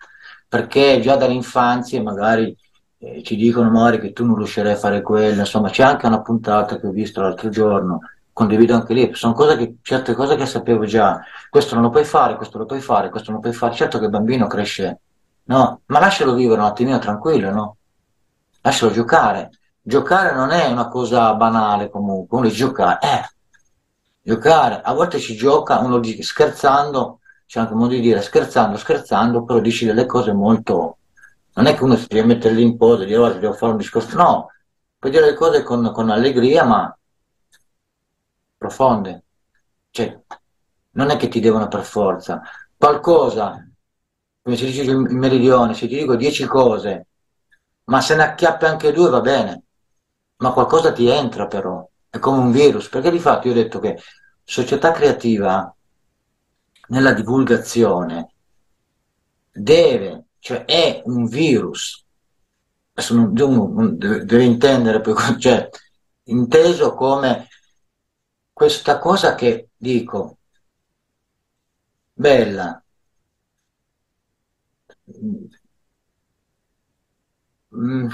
perché 0.46 1.01
già 1.01 1.16
dall'infanzia 1.16 2.03
magari 2.03 2.55
eh, 2.98 3.22
ci 3.22 3.37
dicono 3.37 3.70
magari 3.70 4.01
che 4.01 4.12
tu 4.12 4.27
non 4.27 4.37
riuscirai 4.37 4.72
a 4.72 4.77
fare 4.77 5.01
quello, 5.01 5.40
insomma 5.40 5.70
c'è 5.70 5.85
anche 5.85 6.07
una 6.07 6.20
puntata 6.20 6.79
che 6.79 6.87
ho 6.87 6.90
visto 6.90 7.22
l'altro 7.22 7.48
giorno, 7.48 8.01
condivido 8.33 8.74
anche 8.74 8.92
lì, 8.92 9.11
sono 9.14 9.33
cose 9.33 9.57
che, 9.57 9.77
certe 9.83 10.12
cose 10.14 10.37
che 10.37 10.44
sapevo 10.44 10.85
già, 10.85 11.20
questo 11.48 11.74
non 11.74 11.85
lo 11.85 11.90
puoi 11.90 12.05
fare, 12.05 12.37
questo 12.37 12.59
lo 12.59 12.66
puoi 12.66 12.81
fare, 12.81 13.09
questo 13.09 13.31
non 13.31 13.40
lo 13.40 13.46
puoi 13.46 13.57
fare, 13.57 13.74
certo 13.74 13.98
che 13.98 14.05
il 14.05 14.11
bambino 14.11 14.46
cresce, 14.46 15.01
no? 15.44 15.81
Ma 15.87 15.98
lascialo 15.98 16.35
vivere 16.35 16.61
un 16.61 16.66
attimino 16.66 16.98
tranquillo, 16.98 17.51
no? 17.51 17.77
Lascialo 18.61 18.92
giocare. 18.92 19.51
Giocare 19.81 20.35
non 20.35 20.51
è 20.51 20.66
una 20.66 20.88
cosa 20.88 21.33
banale 21.35 21.88
comunque, 21.88 22.37
uno 22.37 22.46
dice 22.48 22.59
giocare, 22.59 22.98
eh, 23.01 23.38
giocare, 24.29 24.83
a 24.83 24.93
volte 24.93 25.19
si 25.19 25.35
gioca, 25.35 25.79
uno 25.79 25.99
dice 25.99 26.23
scherzando, 26.23 27.21
c'è 27.47 27.61
anche 27.61 27.73
modo 27.73 27.95
di 27.95 28.01
dire 28.01 28.21
scherzando, 28.21 28.77
scherzando, 28.77 29.43
però 29.45 29.59
dici 29.59 29.87
delle 29.87 30.05
cose 30.05 30.33
molto... 30.35 30.99
Non 31.55 31.64
è 31.67 31.75
che 31.75 31.83
uno 31.83 31.97
si 31.97 32.07
deve 32.07 32.27
mettere 32.27 32.55
lì 32.55 32.62
in 32.62 32.77
posa 32.77 33.03
e 33.03 33.07
dire 33.07 33.19
guarda 33.19 33.38
devo 33.38 33.55
fare 33.55 33.73
un 33.73 33.79
discorso, 33.79 34.17
no, 34.17 34.53
puoi 34.99 35.11
dire 35.11 35.25
le 35.25 35.35
cose 35.35 35.62
con, 35.62 35.91
con 35.93 36.11
allegria 36.11 36.62
ma 36.62 36.97
profonde. 38.57 39.25
Cioè, 39.91 40.21
non 40.91 41.09
è 41.11 41.17
che 41.17 41.29
ti 41.29 41.41
devono 41.41 41.67
per 41.67 41.83
forza. 41.83 42.43
Qualcosa, 42.77 43.67
come 44.43 44.57
si 44.57 44.67
dice 44.67 44.83
in 44.83 45.19
meridione, 45.19 45.73
se 45.73 45.88
ti 45.88 45.97
dico 45.97 46.17
dieci 46.17 46.45
cose, 46.45 47.07
ma 47.85 48.01
se 48.03 48.14
ne 48.14 48.25
acchiappi 48.25 48.67
anche 48.67 48.93
due 48.93 49.09
va 49.09 49.21
bene, 49.21 49.62
ma 50.37 50.53
qualcosa 50.53 50.93
ti 50.93 51.09
entra 51.09 51.47
però 51.47 51.88
è 52.11 52.18
come 52.18 52.38
un 52.38 52.51
virus, 52.51 52.88
perché 52.88 53.11
di 53.11 53.18
fatto 53.18 53.47
io 53.47 53.53
ho 53.53 53.57
detto 53.57 53.79
che 53.81 53.99
società 54.42 54.92
creativa 54.92 55.75
nella 56.88 57.12
divulgazione 57.12 58.33
deve, 59.53 60.27
cioè 60.38 60.64
è 60.64 61.03
un 61.05 61.27
virus, 61.27 62.05
adesso 62.92 63.14
non, 63.14 63.33
non, 63.33 63.99
deve 63.99 64.44
intendere 64.44 65.01
poi, 65.01 65.14
cioè, 65.38 65.68
inteso 66.25 66.94
come 66.94 67.49
questa 68.53 68.99
cosa 68.99 69.35
che 69.35 69.68
dico, 69.77 70.38
bella, 72.12 72.83
mm, 77.75 78.09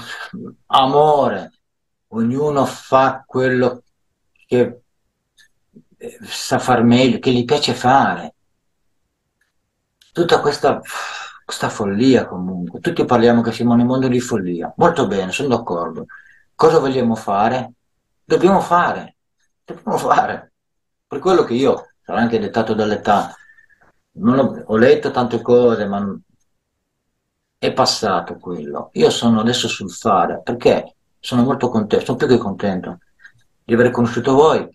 amore, 0.67 1.51
ognuno 2.09 2.65
fa 2.65 3.23
quello 3.25 3.84
che 4.45 4.81
eh, 5.97 6.17
sa 6.23 6.59
far 6.59 6.83
meglio, 6.83 7.19
che 7.19 7.31
gli 7.31 7.45
piace 7.45 7.73
fare. 7.73 8.33
Tutta 10.11 10.39
questa, 10.39 10.81
questa 11.43 11.69
follia 11.69 12.25
comunque, 12.25 12.79
tutti 12.79 13.03
parliamo 13.05 13.41
che 13.41 13.51
siamo 13.51 13.75
nel 13.75 13.85
mondo 13.85 14.07
di 14.07 14.19
follia, 14.19 14.73
molto 14.77 15.07
bene, 15.07 15.31
sono 15.31 15.49
d'accordo. 15.49 16.05
Cosa 16.53 16.79
vogliamo 16.79 17.15
fare? 17.15 17.73
Dobbiamo 18.23 18.61
fare, 18.61 19.17
dobbiamo 19.63 19.97
fare. 19.97 20.53
per 21.07 21.19
quello 21.19 21.43
che 21.43 21.53
io, 21.53 21.91
sarà 22.01 22.19
anche 22.19 22.39
dettato 22.39 22.73
dall'età, 22.73 23.35
ho, 24.17 24.63
ho, 24.65 24.77
letto 24.77 25.11
tante 25.11 25.41
cose, 25.41 25.85
ma 25.85 26.17
è 27.57 27.73
passato 27.73 28.37
quello. 28.37 28.89
Io 28.93 29.09
sono 29.09 29.41
adesso 29.41 29.67
sul 29.67 29.91
fare, 29.91 30.41
perché 30.41 30.95
sono 31.19 31.43
molto 31.43 31.69
contento, 31.69 32.05
sono 32.05 32.17
più 32.17 32.27
che 32.27 32.37
contento 32.37 32.99
di 33.65 33.73
aver 33.73 33.91
conosciuto 33.91 34.33
voi 34.33 34.69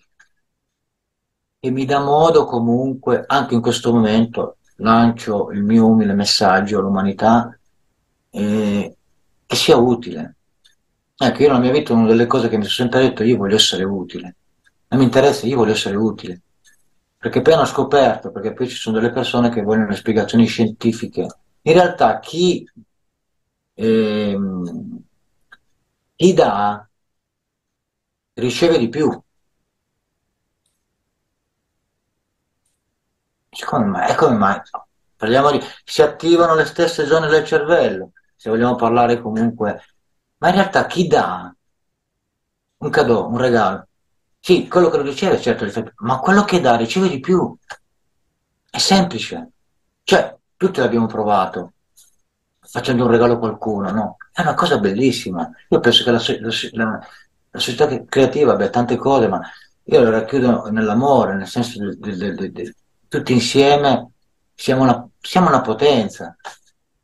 e 1.63 1.69
mi 1.69 1.85
dà 1.85 1.99
modo 1.99 2.45
comunque, 2.45 3.23
anche 3.25 3.53
in 3.53 3.61
questo 3.61 3.93
momento, 3.93 4.57
lancio 4.77 5.51
il 5.51 5.63
mio 5.63 5.87
umile 5.87 6.13
messaggio 6.13 6.79
all'umanità 6.79 7.57
eh, 8.31 8.95
che 9.45 9.55
sia 9.55 9.77
utile. 9.77 10.35
Ecco, 11.15 11.41
io 11.43 11.47
nella 11.49 11.59
mia 11.59 11.71
vita 11.71 11.93
una 11.93 12.07
delle 12.07 12.25
cose 12.25 12.49
che 12.49 12.57
mi 12.57 12.63
sono 12.63 12.89
sempre 12.89 13.07
detto, 13.07 13.23
io 13.23 13.37
voglio 13.37 13.55
essere 13.55 13.83
utile. 13.83 14.35
Non 14.87 14.99
mi 14.99 15.05
interessa, 15.05 15.45
io 15.45 15.57
voglio 15.57 15.73
essere 15.73 15.95
utile. 15.95 16.41
Perché 17.15 17.41
poi 17.43 17.53
hanno 17.53 17.65
scoperto, 17.65 18.31
perché 18.31 18.53
poi 18.53 18.67
ci 18.67 18.75
sono 18.75 18.99
delle 18.99 19.13
persone 19.13 19.49
che 19.49 19.61
vogliono 19.61 19.93
spiegazioni 19.93 20.47
scientifiche. 20.47 21.27
In 21.61 21.73
realtà 21.73 22.17
chi, 22.17 22.67
ehm, 23.75 24.99
chi 26.15 26.33
dà 26.33 26.89
riceve 28.33 28.77
di 28.77 28.89
più. 28.89 29.09
Come 33.65 33.85
mai? 33.85 34.15
Come 34.15 34.35
mai? 34.37 34.61
Parliamo 35.15 35.51
di... 35.51 35.59
Si 35.83 36.01
attivano 36.01 36.55
le 36.55 36.65
stesse 36.65 37.05
zone 37.05 37.27
del 37.27 37.45
cervello, 37.45 38.11
se 38.35 38.49
vogliamo 38.49 38.75
parlare 38.75 39.21
comunque. 39.21 39.81
Ma 40.37 40.49
in 40.49 40.55
realtà 40.55 40.85
chi 40.87 41.07
dà 41.07 41.53
un 42.77 42.89
cadeau, 42.89 43.29
un 43.29 43.37
regalo? 43.37 43.87
Sì, 44.39 44.67
quello 44.67 44.89
che 44.89 44.97
lo 44.97 45.03
riceve, 45.03 45.39
certo, 45.39 45.65
ma 45.97 46.19
quello 46.19 46.43
che 46.43 46.59
dà 46.59 46.75
riceve 46.75 47.09
di 47.09 47.19
più. 47.19 47.55
È 48.69 48.77
semplice. 48.77 49.51
Cioè, 50.03 50.35
tutti 50.57 50.79
l'abbiamo 50.79 51.05
provato 51.05 51.73
facendo 52.59 53.03
un 53.03 53.11
regalo 53.11 53.33
a 53.33 53.37
qualcuno, 53.37 53.91
no? 53.91 54.17
È 54.31 54.41
una 54.41 54.53
cosa 54.53 54.79
bellissima. 54.79 55.49
Io 55.69 55.79
penso 55.79 56.03
che 56.03 56.11
la, 56.11 56.21
la, 56.71 57.07
la, 57.51 57.59
società 57.59 58.03
creativa 58.05 58.53
abbia 58.53 58.69
tante 58.69 58.95
cose, 58.97 59.27
ma 59.27 59.39
io 59.83 60.01
la 60.01 60.09
racchiudo 60.09 60.69
nell'amore, 60.71 61.35
nel 61.35 61.47
senso 61.47 61.79
di 61.89 62.73
tutti 63.07 63.33
insieme 63.33 64.11
siamo 64.55 64.83
una, 64.83 65.07
siamo 65.19 65.47
una 65.47 65.61
potenza. 65.61 66.35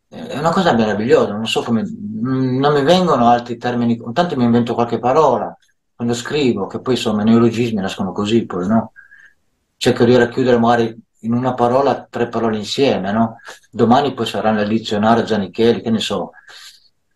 È 0.07 0.37
una 0.37 0.51
cosa 0.51 0.73
meravigliosa, 0.73 1.33
non 1.33 1.47
so 1.47 1.63
come, 1.63 1.83
non 1.83 2.73
mi 2.73 2.81
vengono 2.81 3.27
altri 3.27 3.57
termini, 3.57 3.93
intanto 3.93 4.37
mi 4.37 4.45
invento 4.45 4.73
qualche 4.73 4.99
parola 4.99 5.55
quando 5.95 6.13
scrivo, 6.13 6.67
che 6.67 6.79
poi 6.79 6.93
insomma 6.93 7.23
i 7.23 7.25
neologismi 7.25 7.81
nascono 7.81 8.11
così, 8.11 8.45
poi 8.45 8.67
no? 8.67 8.91
Cerco 9.75 10.05
di 10.05 10.15
racchiudere 10.15 10.57
magari 10.59 10.95
in 11.21 11.33
una 11.33 11.55
parola 11.55 12.07
tre 12.09 12.29
parole 12.29 12.57
insieme, 12.57 13.11
no? 13.11 13.37
Domani 13.71 14.13
poi 14.13 14.27
sarà 14.27 14.51
nel 14.51 14.67
dizionario 14.67 15.25
Zanicheli, 15.25 15.81
che 15.81 15.89
ne 15.89 15.99
so. 15.99 16.31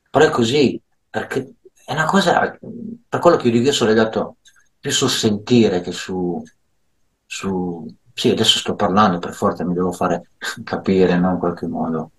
Però 0.10 0.26
è 0.26 0.30
così, 0.30 0.82
perché 1.10 1.54
è 1.92 1.94
una 1.94 2.06
cosa, 2.06 2.58
per 3.08 3.20
quello 3.20 3.36
che 3.36 3.48
io 3.48 3.52
dico, 3.52 3.66
io 3.66 3.72
sono 3.74 3.90
legato 3.90 4.38
più 4.80 4.92
sul 4.92 5.10
sentire 5.10 5.82
che 5.82 5.92
su, 5.92 6.42
su 7.26 7.86
sì, 8.14 8.30
adesso 8.30 8.60
sto 8.60 8.76
parlando, 8.76 9.20
per 9.20 9.34
forza 9.34 9.66
mi 9.66 9.74
devo 9.74 9.92
fare 9.92 10.32
capire, 10.64 11.18
no, 11.18 11.32
in 11.32 11.38
qualche 11.38 11.68
modo. 11.68 12.12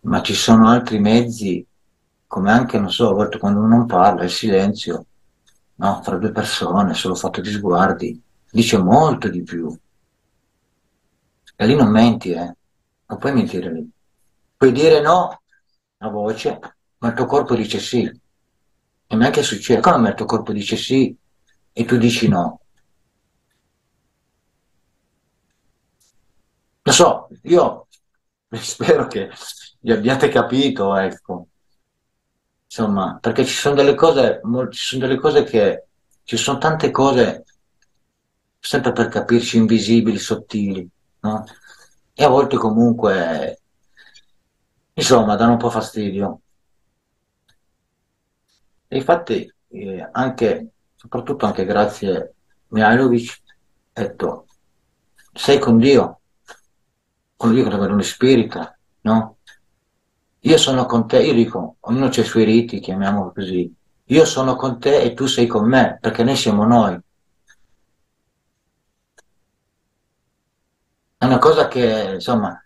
Ma 0.00 0.20
ci 0.20 0.34
sono 0.34 0.68
altri 0.68 0.98
mezzi, 0.98 1.64
come 2.26 2.50
anche, 2.50 2.78
non 2.78 2.90
so, 2.90 3.10
a 3.10 3.14
volte 3.14 3.38
quando 3.38 3.60
uno 3.60 3.76
non 3.76 3.86
parla, 3.86 4.24
il 4.24 4.30
silenzio, 4.30 5.06
no, 5.76 6.00
fra 6.02 6.16
due 6.16 6.32
persone, 6.32 6.92
solo 6.94 7.14
fatto 7.14 7.40
di 7.40 7.50
sguardi, 7.50 8.20
dice 8.50 8.76
molto 8.78 9.28
di 9.28 9.42
più. 9.42 9.74
E 11.56 11.66
lì 11.66 11.74
non 11.74 11.88
menti, 11.90 12.32
eh. 12.32 12.56
Non 13.06 13.18
puoi 13.18 13.32
mentire 13.32 13.72
lì. 13.72 13.90
Puoi 14.56 14.72
dire 14.72 15.00
no 15.00 15.40
a 15.98 16.08
voce, 16.08 16.58
ma 16.98 17.08
il 17.08 17.14
tuo 17.14 17.26
corpo 17.26 17.54
dice 17.54 17.78
sì. 17.78 18.20
E 19.12 19.16
mi 19.16 19.24
è 19.24 19.26
anche 19.26 19.42
succede, 19.42 19.82
come 19.82 20.08
il 20.08 20.14
tuo 20.14 20.24
corpo 20.24 20.52
dice 20.52 20.74
sì 20.74 21.14
e 21.70 21.84
tu 21.84 21.98
dici 21.98 22.28
no. 22.28 22.60
Lo 26.84 26.92
so, 26.92 27.28
io 27.42 27.88
spero 28.58 29.06
che 29.08 29.30
vi 29.80 29.92
abbiate 29.92 30.30
capito, 30.30 30.96
ecco. 30.96 31.48
Insomma, 32.64 33.18
perché 33.20 33.44
ci 33.44 33.52
sono 33.52 33.74
delle 33.74 33.94
cose, 33.94 34.40
ci 34.70 34.78
sono 34.82 35.06
delle 35.06 35.20
cose 35.20 35.44
che, 35.44 35.88
ci 36.24 36.38
sono 36.38 36.56
tante 36.56 36.90
cose, 36.90 37.44
sempre 38.58 38.92
per 38.92 39.08
capirci, 39.08 39.58
invisibili, 39.58 40.18
sottili, 40.18 40.88
no? 41.20 41.44
E 42.14 42.24
a 42.24 42.28
volte 42.28 42.56
comunque, 42.56 43.60
insomma, 44.94 45.36
danno 45.36 45.52
un 45.52 45.58
po' 45.58 45.70
fastidio. 45.70 46.40
E 48.92 48.96
infatti, 48.96 49.50
eh, 49.68 50.06
anche, 50.12 50.72
soprattutto 50.94 51.46
anche 51.46 51.64
grazie 51.64 52.14
a 52.14 52.28
Mihailovic, 52.68 53.40
ha 53.94 54.02
detto, 54.02 54.44
sei 55.32 55.58
con 55.58 55.78
Dio, 55.78 56.20
con 57.34 57.54
Dio 57.54 57.66
che 57.66 57.74
è 57.74 57.78
uno 57.78 58.02
spirito, 58.02 58.76
no? 59.00 59.38
Io 60.40 60.58
sono 60.58 60.84
con 60.84 61.06
te, 61.06 61.22
io 61.22 61.32
dico, 61.32 61.76
ognuno 61.80 62.04
ha 62.04 62.08
i 62.20 62.22
suoi 62.22 62.44
riti, 62.44 62.80
chiamiamolo 62.80 63.32
così. 63.32 63.74
Io 64.04 64.24
sono 64.26 64.56
con 64.56 64.78
te 64.78 65.00
e 65.00 65.14
tu 65.14 65.24
sei 65.24 65.46
con 65.46 65.66
me, 65.66 65.96
perché 65.98 66.22
noi 66.22 66.36
siamo 66.36 66.66
noi. 66.66 67.00
È 71.16 71.24
una 71.24 71.38
cosa 71.38 71.66
che, 71.66 72.10
insomma, 72.12 72.62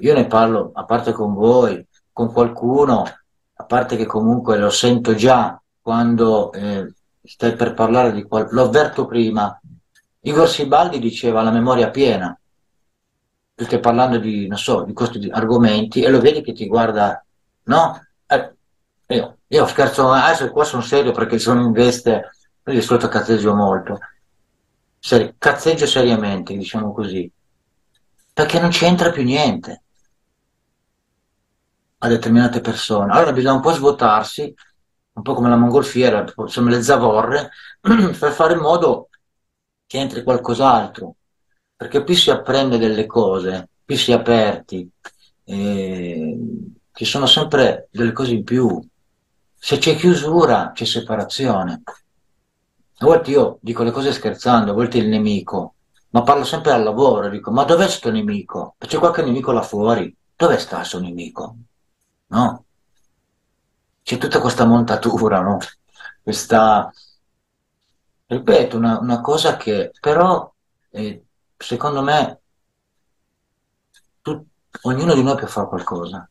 io 0.00 0.14
ne 0.14 0.26
parlo, 0.26 0.72
a 0.74 0.84
parte 0.84 1.12
con 1.12 1.32
voi, 1.34 1.86
con 2.12 2.32
qualcuno, 2.32 3.04
a 3.60 3.64
parte 3.64 3.96
che 3.96 4.06
comunque 4.06 4.56
lo 4.56 4.70
sento 4.70 5.14
già 5.14 5.60
quando 5.80 6.52
eh, 6.52 6.92
stai 7.22 7.54
per 7.54 7.74
parlare 7.74 8.12
di 8.12 8.22
qualcosa, 8.22 8.54
l'ho 8.54 8.64
avverto 8.64 9.06
prima. 9.06 9.60
Igor 10.20 10.48
Sibaldi 10.48 10.98
diceva 10.98 11.42
la 11.42 11.50
memoria 11.50 11.90
piena 11.90 12.38
tu 13.58 13.64
stai 13.64 13.80
parlando 13.80 14.18
di, 14.18 14.46
non 14.46 14.56
so, 14.56 14.84
di 14.84 14.92
questi 14.92 15.28
argomenti 15.32 16.00
e 16.02 16.10
lo 16.10 16.20
vedi 16.20 16.42
che 16.42 16.52
ti 16.52 16.68
guarda, 16.68 17.24
no? 17.64 18.06
Eh, 18.24 18.54
io, 19.08 19.38
io, 19.48 19.66
scherzo, 19.66 20.12
adesso 20.12 20.52
qua 20.52 20.62
sono 20.62 20.80
serio 20.80 21.10
perché 21.10 21.40
sono 21.40 21.62
in 21.62 21.72
veste, 21.72 22.30
io 22.64 22.72
di 22.72 22.80
solito 22.80 23.08
cazzeggio 23.08 23.56
molto, 23.56 23.98
Seri, 25.00 25.34
cazzeggio 25.36 25.86
seriamente, 25.86 26.56
diciamo 26.56 26.92
così, 26.92 27.28
perché 28.32 28.60
non 28.60 28.70
c'entra 28.70 29.10
più 29.10 29.24
niente 29.24 29.82
a 31.98 32.08
determinate 32.08 32.60
persone. 32.60 33.12
Allora 33.12 33.32
bisogna 33.32 33.54
un 33.54 33.60
po' 33.60 33.72
svuotarsi, 33.72 34.54
un 35.12 35.22
po' 35.22 35.34
come 35.34 35.48
la 35.48 35.56
mongolfiera, 35.56 36.24
insomma 36.36 36.70
le 36.70 36.82
zavorre, 36.82 37.50
per 37.80 38.32
fare 38.32 38.54
in 38.54 38.60
modo 38.60 39.08
che 39.86 39.98
entri 39.98 40.22
qualcos'altro 40.22 41.16
perché 41.78 42.02
più 42.02 42.16
si 42.16 42.28
apprende 42.32 42.76
delle 42.76 43.06
cose, 43.06 43.68
più 43.84 43.96
si 43.96 44.10
è 44.10 44.14
aperti, 44.16 44.90
eh, 45.44 46.38
ci 46.92 47.04
sono 47.04 47.26
sempre 47.26 47.86
delle 47.92 48.10
cose 48.10 48.32
in 48.32 48.42
più. 48.42 48.84
Se 49.56 49.78
c'è 49.78 49.94
chiusura, 49.94 50.72
c'è 50.74 50.84
separazione. 50.84 51.82
A 53.00 53.04
volte 53.04 53.30
io 53.30 53.58
dico 53.60 53.84
le 53.84 53.92
cose 53.92 54.10
scherzando, 54.10 54.72
a 54.72 54.74
volte 54.74 54.98
il 54.98 55.06
nemico, 55.06 55.74
ma 56.10 56.24
parlo 56.24 56.42
sempre 56.42 56.72
al 56.72 56.82
lavoro, 56.82 57.28
dico, 57.28 57.52
ma 57.52 57.62
dov'è 57.62 57.86
sto 57.86 58.10
nemico? 58.10 58.74
C'è 58.76 58.98
qualche 58.98 59.22
nemico 59.22 59.52
là 59.52 59.62
fuori? 59.62 60.12
Dove 60.34 60.58
sta 60.58 60.82
suo 60.82 60.98
nemico? 60.98 61.58
No? 62.28 62.64
C'è 64.02 64.18
tutta 64.18 64.40
questa 64.40 64.64
montatura, 64.64 65.40
no? 65.40 65.58
Questa, 66.22 66.90
ripeto, 68.26 68.76
una, 68.76 68.98
una 68.98 69.20
cosa 69.20 69.56
che 69.56 69.92
però 70.00 70.50
eh, 70.90 71.24
secondo 71.56 72.02
me 72.02 72.40
tu, 74.22 74.44
ognuno 74.82 75.14
di 75.14 75.22
noi 75.22 75.36
può 75.36 75.46
fare 75.46 75.68
qualcosa. 75.68 76.28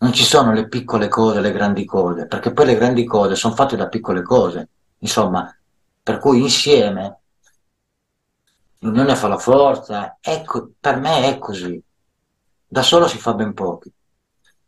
Non 0.00 0.12
ci 0.12 0.24
sono 0.24 0.52
le 0.52 0.68
piccole 0.68 1.08
cose, 1.08 1.40
le 1.40 1.52
grandi 1.52 1.84
cose, 1.84 2.26
perché 2.26 2.52
poi 2.52 2.66
le 2.66 2.76
grandi 2.76 3.04
cose 3.04 3.34
sono 3.34 3.54
fatte 3.54 3.76
da 3.76 3.88
piccole 3.88 4.22
cose. 4.22 4.68
Insomma, 4.98 5.52
per 6.02 6.18
cui 6.18 6.40
insieme 6.40 7.20
l'unione 8.78 9.16
fa 9.16 9.28
la 9.28 9.38
forza. 9.38 10.18
Ecco, 10.20 10.70
per 10.78 10.98
me 10.98 11.24
è 11.28 11.38
così. 11.38 11.82
Da 12.66 12.82
solo 12.82 13.08
si 13.08 13.18
fa 13.18 13.34
ben 13.34 13.54
pochi 13.54 13.92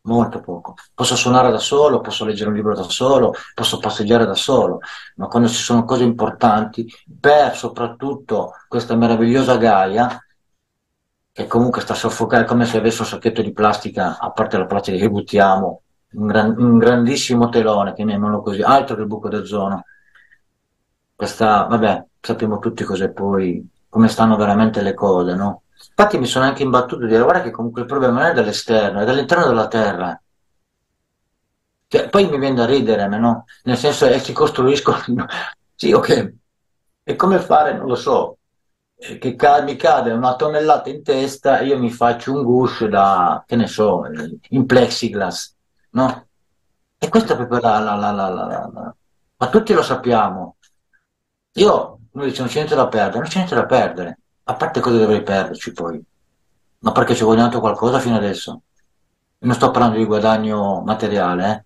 molto 0.03 0.41
poco. 0.41 0.75
Posso 0.95 1.17
suonare 1.17 1.51
da 1.51 1.59
solo, 1.59 2.01
posso 2.01 2.25
leggere 2.25 2.51
un 2.51 2.57
libro 2.57 2.75
da 2.75 2.83
solo, 2.85 3.35
posso 3.55 3.79
passeggiare 3.79 4.25
da 4.27 4.35
solo, 4.35 4.81
ma 5.17 5.27
quando 5.27 5.49
ci 5.49 5.63
sono 5.63 5.85
cose 5.85 6.05
importanti, 6.05 6.87
per 7.21 7.57
soprattutto 7.57 8.53
questa 8.69 8.97
meravigliosa 8.97 9.57
Gaia, 9.57 10.25
che 11.33 11.47
comunque 11.47 11.81
sta 11.81 11.95
soffocando, 11.95 12.47
come 12.47 12.65
se 12.67 12.79
avesse 12.79 13.03
un 13.03 13.09
sacchetto 13.09 13.43
di 13.43 13.53
plastica, 13.53 14.19
a 14.19 14.31
parte 14.31 14.59
la 14.59 14.67
plastica 14.67 14.99
che 14.99 15.09
buttiamo, 15.11 15.83
un, 16.13 16.27
gran, 16.27 16.55
un 16.59 16.79
grandissimo 16.79 17.49
telone, 17.49 17.95
chiamiamolo 17.95 18.43
così, 18.43 18.63
altro 18.63 18.97
che 18.97 19.03
il 19.03 19.07
buco 19.07 19.29
d'ozono. 19.29 19.85
questa, 21.15 21.65
vabbè, 21.65 22.05
sappiamo 22.21 22.59
tutti 22.59 22.85
cos'è 22.85 23.11
poi, 23.11 23.67
come 23.89 24.09
stanno 24.09 24.37
veramente 24.37 24.83
le 24.83 24.95
cose, 24.95 25.35
no? 25.35 25.63
Infatti 25.89 26.19
mi 26.19 26.27
sono 26.27 26.45
anche 26.45 26.63
imbattuto 26.63 27.03
di 27.03 27.09
dire, 27.09 27.23
guarda 27.23 27.43
che 27.43 27.51
comunque 27.51 27.83
il 27.83 27.87
problema 27.87 28.21
non 28.21 28.31
è 28.31 28.35
dall'esterno, 28.35 29.01
è 29.01 29.05
dall'interno 29.05 29.47
della 29.47 29.69
terra. 29.69 30.21
Cioè, 31.87 32.09
poi 32.09 32.29
mi 32.29 32.39
viene 32.39 32.55
da 32.55 32.67
ridere, 32.67 33.09
no? 33.09 33.45
Nel 33.65 33.77
senso 33.77 34.07
che 34.07 34.21
si 34.21 34.33
costruiscono... 34.33 34.99
sì, 35.75 35.93
ok. 35.93 36.35
E 37.03 37.17
come 37.17 37.39
fare? 37.41 37.73
Non 37.77 37.87
lo 37.87 37.97
so. 37.97 38.39
Che 38.95 39.35
ca- 39.35 39.63
mi 39.63 39.77
cade 39.77 40.13
una 40.13 40.37
tonnellata 40.37 40.91
in 40.91 41.03
testa 41.03 41.59
e 41.59 41.67
io 41.67 41.79
mi 41.79 41.91
faccio 41.91 42.33
un 42.33 42.45
guscio 42.45 42.87
da, 42.87 43.43
che 43.47 43.57
ne 43.57 43.67
so, 43.67 44.03
in 44.51 44.67
plexiglass, 44.67 45.55
no? 45.93 46.29
E 46.99 47.09
questa 47.09 47.33
è 47.33 47.37
proprio 47.37 47.61
la, 47.61 47.79
la, 47.79 47.95
la, 47.97 48.11
la, 48.29 48.95
Ma 49.39 49.49
tutti 49.49 49.73
lo 49.73 49.83
sappiamo. 49.83 50.57
Io, 51.55 51.99
noi 52.13 52.27
diciamo, 52.29 52.45
non 52.45 52.49
c'è 52.49 52.55
niente 52.57 52.75
da 52.75 52.89
perdere, 52.89 53.19
non 53.19 53.29
c'è 53.29 53.37
niente 53.37 53.55
da 53.55 53.67
perdere. 53.67 54.20
A 54.51 54.55
parte 54.55 54.81
cosa 54.81 54.99
dovrei 54.99 55.23
perderci 55.23 55.73
poi? 55.73 56.03
Ma 56.81 56.91
perché 56.91 57.15
ci 57.15 57.23
ho 57.23 57.27
guadagnato 57.27 57.61
qualcosa 57.61 58.01
fino 58.01 58.17
adesso? 58.17 58.63
Non 59.39 59.55
sto 59.55 59.71
parlando 59.71 59.99
di 59.99 60.05
guadagno 60.05 60.83
materiale, 60.85 61.51
eh? 61.53 61.65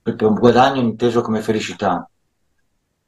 perché 0.00 0.26
un 0.26 0.34
guadagno 0.34 0.80
inteso 0.80 1.22
come 1.22 1.40
felicità, 1.40 2.08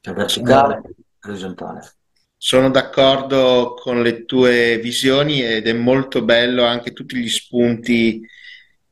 cioè 0.01 0.13
verticale 0.13 0.81
e 0.83 1.29
orizzontale. 1.29 1.93
Sono 2.35 2.69
d'accordo 2.69 3.75
con 3.81 4.01
le 4.01 4.25
tue 4.25 4.77
visioni 4.79 5.41
ed 5.41 5.69
è 5.69 5.73
molto 5.73 6.21
bello 6.25 6.65
anche 6.65 6.91
tutti 6.91 7.15
gli 7.15 7.29
spunti 7.29 8.27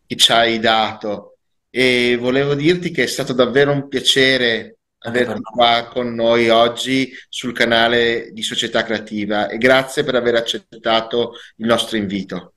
che 0.07 0.15
ci 0.15 0.31
hai 0.31 0.59
dato 0.59 1.35
e 1.69 2.17
volevo 2.17 2.55
dirti 2.55 2.91
che 2.91 3.03
è 3.03 3.07
stato 3.07 3.33
davvero 3.33 3.73
un 3.73 3.89
piacere 3.89 4.77
averti 5.03 5.41
qua 5.41 5.87
con 5.91 6.13
noi 6.13 6.49
oggi 6.49 7.11
sul 7.29 7.53
canale 7.53 8.31
di 8.31 8.43
Società 8.43 8.83
Creativa 8.83 9.47
e 9.47 9.57
grazie 9.57 10.03
per 10.03 10.15
aver 10.15 10.35
accettato 10.35 11.33
il 11.57 11.65
nostro 11.65 11.97
invito. 11.97 12.53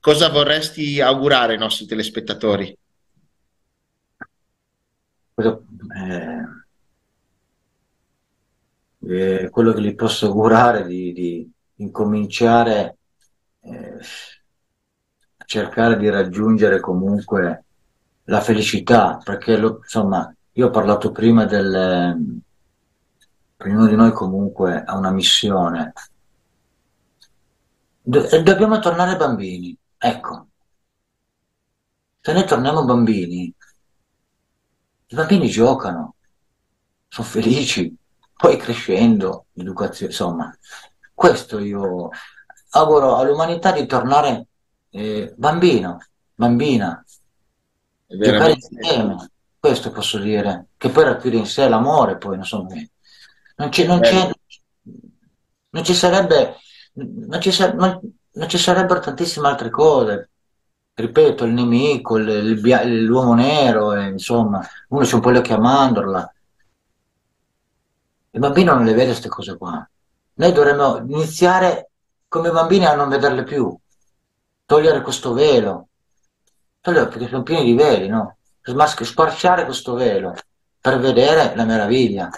Cosa 0.00 0.28
vorresti 0.28 1.00
augurare 1.00 1.52
ai 1.52 1.58
nostri 1.58 1.86
telespettatori? 1.86 2.76
Eh, 5.34 5.58
eh, 9.08 9.48
quello 9.50 9.72
che 9.72 9.80
gli 9.82 9.94
posso 9.94 10.26
augurare 10.26 10.86
di, 10.86 11.12
di 11.12 11.50
incominciare 11.76 12.96
eh, 13.60 13.98
a 15.36 15.44
cercare 15.44 15.98
di 15.98 16.08
raggiungere 16.08 16.80
comunque 16.80 17.64
la 18.24 18.40
felicità, 18.40 19.20
perché 19.22 19.56
lo, 19.56 19.80
insomma 19.82 20.35
io 20.56 20.66
ho 20.66 20.70
parlato 20.70 21.12
prima 21.12 21.44
del... 21.44 22.42
Ognuno 23.58 23.86
di 23.86 23.94
noi 23.94 24.12
comunque 24.12 24.82
ha 24.82 24.96
una 24.96 25.10
missione. 25.10 25.92
Do- 28.00 28.42
dobbiamo 28.42 28.78
tornare 28.78 29.16
bambini, 29.16 29.76
ecco. 29.98 30.46
Se 32.20 32.32
noi 32.32 32.46
torniamo 32.46 32.84
bambini, 32.84 33.52
i 35.08 35.14
bambini 35.14 35.48
giocano, 35.48 36.14
sono 37.08 37.26
felici, 37.26 37.94
poi 38.34 38.56
crescendo, 38.56 39.46
l'educazione, 39.52 40.10
insomma, 40.10 40.58
questo 41.12 41.58
io 41.58 42.08
auguro 42.70 43.16
all'umanità 43.16 43.72
di 43.72 43.84
tornare 43.86 44.46
eh, 44.90 45.34
bambino, 45.36 45.98
bambina, 46.34 47.04
giocare 48.06 48.52
insieme, 48.52 49.30
questo 49.58 49.90
posso 49.90 50.18
dire, 50.18 50.68
che 50.76 50.88
poi 50.90 51.04
racchiude 51.04 51.36
in 51.36 51.46
sé 51.46 51.68
l'amore, 51.68 52.16
poi 52.18 52.36
non, 52.36 52.44
so, 52.44 52.66
non, 53.56 53.68
c'è, 53.68 53.86
non, 53.86 54.00
c'è, 54.00 54.30
non 55.70 55.84
ci 55.84 55.94
sarebbe, 55.94 56.56
non 56.94 57.40
ci, 57.40 57.50
non, 57.74 58.00
non 58.32 58.48
ci 58.48 58.58
sarebbero 58.58 59.00
tantissime 59.00 59.48
altre 59.48 59.70
cose. 59.70 60.30
Ripeto, 60.94 61.44
il 61.44 61.52
nemico, 61.52 62.16
il, 62.16 62.28
il, 62.28 63.04
l'uomo 63.04 63.34
nero, 63.34 63.92
e, 63.92 64.08
insomma, 64.08 64.66
uno 64.88 65.04
c'è 65.04 65.14
un 65.14 65.20
po' 65.20 65.30
le 65.30 65.38
occhi 65.38 65.52
a 65.52 65.58
mandorla. 65.58 66.34
Il 68.30 68.40
bambino 68.40 68.74
non 68.74 68.84
le 68.84 68.92
vede 68.94 69.06
queste 69.08 69.28
cose 69.28 69.58
qua. 69.58 69.86
Noi 70.34 70.52
dovremmo 70.52 70.98
iniziare 70.98 71.90
come 72.28 72.50
bambini 72.50 72.86
a 72.86 72.94
non 72.94 73.08
vederle 73.08 73.44
più, 73.44 73.74
togliere 74.64 75.00
questo 75.02 75.32
velo, 75.32 75.88
togliere 76.80 77.08
perché 77.08 77.28
sono 77.28 77.42
pieni 77.42 77.64
di 77.64 77.74
veli, 77.74 78.08
no? 78.08 78.35
Sparciare 79.04 79.64
questo 79.64 79.94
velo 79.94 80.34
per 80.80 80.98
vedere 80.98 81.54
la 81.54 81.64
meraviglia. 81.64 82.30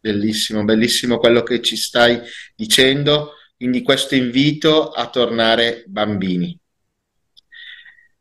Bellissimo, 0.00 0.64
bellissimo 0.64 1.18
quello 1.18 1.42
che 1.42 1.60
ci 1.60 1.76
stai 1.76 2.20
dicendo, 2.56 3.34
quindi 3.56 3.82
questo 3.82 4.14
invito 4.14 4.90
a 4.90 5.08
tornare 5.08 5.84
bambini. 5.86 6.58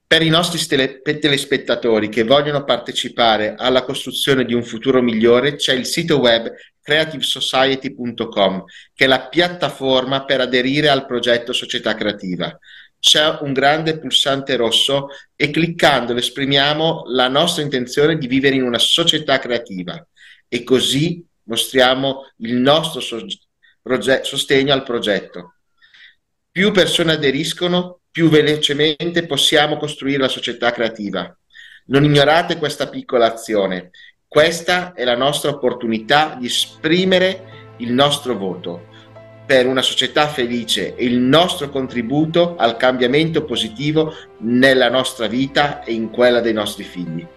Per 0.06 0.22
i 0.22 0.30
nostri 0.30 0.60
telespettatori 0.66 2.10
che 2.10 2.24
vogliono 2.24 2.64
partecipare 2.66 3.56
alla 3.56 3.84
costruzione 3.84 4.43
di 4.43 4.54
un 4.54 4.64
futuro 4.64 5.02
migliore 5.02 5.56
c'è 5.56 5.74
il 5.74 5.86
sito 5.86 6.20
web 6.20 6.52
creativesociety.com 6.82 8.64
che 8.93 9.06
è 9.06 9.08
la 9.08 9.30
piattaforma 9.30 10.26
per 10.26 10.41
aderire 10.41 10.89
al 10.89 11.06
progetto 11.06 11.54
Società 11.54 11.95
Creativa 11.95 12.60
c'è 13.02 13.39
un 13.41 13.52
grande 13.52 13.97
pulsante 13.97 14.56
rosso 14.56 15.08
e 15.36 15.49
cliccandolo 15.49 16.20
esprimiamo 16.20 17.06
la 17.08 17.28
nostra 17.28 17.64
intenzione 17.64 18.16
di 18.16 18.28
vivere 18.28 18.56
in 18.56 18.62
una 18.62 18.78
società 18.78 19.39
creativa 19.39 20.06
e 20.47 20.64
così 20.64 21.26
mostriamo 21.45 22.30
il 22.38 22.54
nostro 22.54 23.02
so- 23.02 23.26
proge- 23.82 24.24
sostegno 24.24 24.72
al 24.72 24.84
progetto. 24.84 25.56
Più 26.52 26.72
persone 26.72 27.14
aderiscono, 27.14 28.02
più 28.12 28.30
velocemente 28.30 29.26
possiamo 29.26 29.78
costruire 29.78 30.20
la 30.20 30.28
società 30.28 30.72
creativa. 30.72 31.36
Non 31.86 32.04
ignorate 32.04 32.58
questa 32.58 32.88
piccola 32.88 33.34
azione. 33.34 33.89
Questa 34.28 34.93
è 34.93 35.04
la 35.04 35.16
nostra 35.16 35.49
opportunità 35.49 36.36
di 36.39 36.45
esprimere 36.45 37.74
il 37.78 37.93
nostro 37.93 38.38
voto 38.38 38.89
per 39.45 39.67
una 39.67 39.81
società 39.81 40.27
felice 40.27 40.95
e 40.95 41.05
il 41.05 41.17
nostro 41.17 41.69
contributo 41.69 42.55
al 42.55 42.77
cambiamento 42.77 43.43
positivo 43.43 44.13
nella 44.39 44.89
nostra 44.89 45.27
vita 45.27 45.83
e 45.83 45.93
in 45.93 46.09
quella 46.09 46.39
dei 46.39 46.53
nostri 46.53 46.83
figli. 46.83 47.27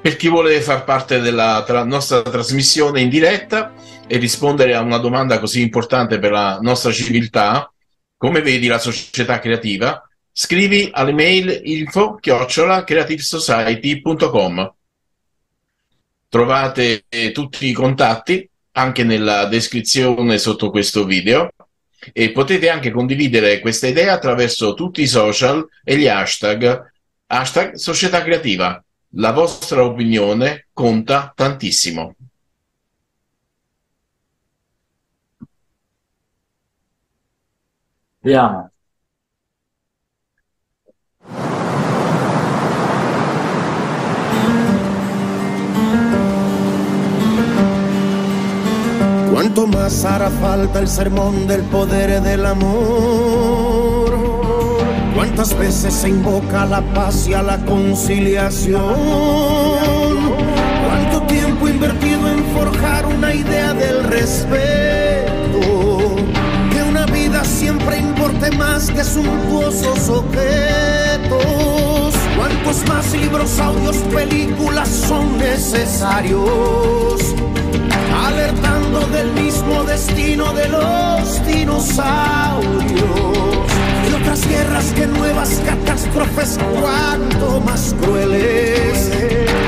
Per 0.00 0.14
chi 0.14 0.28
vuole 0.28 0.60
far 0.60 0.84
parte 0.84 1.18
della 1.18 1.64
tra- 1.66 1.82
nostra 1.82 2.22
trasmissione 2.22 3.00
in 3.00 3.08
diretta 3.08 3.72
e 4.06 4.18
rispondere 4.18 4.74
a 4.74 4.80
una 4.80 4.98
domanda 4.98 5.40
così 5.40 5.62
importante 5.62 6.20
per 6.20 6.30
la 6.30 6.58
nostra 6.60 6.92
civiltà, 6.92 7.72
come 8.16 8.40
vedi 8.40 8.68
la 8.68 8.78
società 8.78 9.40
creativa, 9.40 10.08
scrivi 10.30 10.90
all'email 10.92 11.60
info 11.64 12.14
chiocciola 12.14 12.84
creativesociety.com. 12.84 14.74
Trovate 16.28 17.04
tutti 17.32 17.66
i 17.66 17.72
contatti 17.72 18.48
anche 18.78 19.04
nella 19.04 19.46
descrizione 19.46 20.38
sotto 20.38 20.70
questo 20.70 21.04
video 21.04 21.50
e 22.12 22.30
potete 22.30 22.68
anche 22.68 22.90
condividere 22.90 23.60
questa 23.60 23.86
idea 23.86 24.12
attraverso 24.12 24.74
tutti 24.74 25.02
i 25.02 25.06
social 25.06 25.66
e 25.82 25.96
gli 25.96 26.06
hashtag 26.06 26.92
hashtag 27.26 27.74
società 27.74 28.22
creativa. 28.22 28.82
La 29.10 29.32
vostra 29.32 29.82
opinione 29.82 30.68
conta 30.72 31.32
tantissimo. 31.34 32.14
Vediamo. 38.20 38.75
Cuanto 49.36 49.66
más 49.66 50.02
hará 50.06 50.30
falta 50.30 50.78
el 50.78 50.88
sermón 50.88 51.46
del 51.46 51.60
poder 51.64 52.22
del 52.22 52.46
amor. 52.46 54.16
Cuántas 55.14 55.54
veces 55.58 55.92
se 55.92 56.08
invoca 56.08 56.64
la 56.64 56.80
paz 56.94 57.28
y 57.28 57.34
a 57.34 57.42
la 57.42 57.62
conciliación. 57.66 58.80
Cuánto 60.86 61.20
tiempo 61.26 61.68
invertido 61.68 62.30
en 62.30 62.46
forjar 62.54 63.04
una 63.04 63.34
idea 63.34 63.74
del 63.74 64.04
respeto. 64.04 65.60
Que 66.72 66.82
una 66.82 67.04
vida 67.04 67.44
siempre 67.44 67.98
importe 67.98 68.50
más 68.52 68.90
que 68.90 69.04
suntuosos 69.04 70.08
objetos. 70.08 71.44
Cuántos 72.38 72.88
más 72.88 73.12
libros, 73.12 73.60
audios, 73.60 73.98
películas 74.14 74.88
son 74.88 75.36
necesarios 75.36 76.96
alertando 78.24 79.00
del 79.08 79.32
mismo 79.32 79.84
destino 79.84 80.52
de 80.52 80.68
los 80.68 81.46
dinosaurios. 81.46 82.86
Y 84.08 84.14
otras 84.14 84.48
guerras 84.48 84.92
que 84.92 85.06
nuevas 85.06 85.60
catástrofes, 85.66 86.58
cuanto 86.80 87.60
más 87.60 87.94
crueles, 88.00 89.10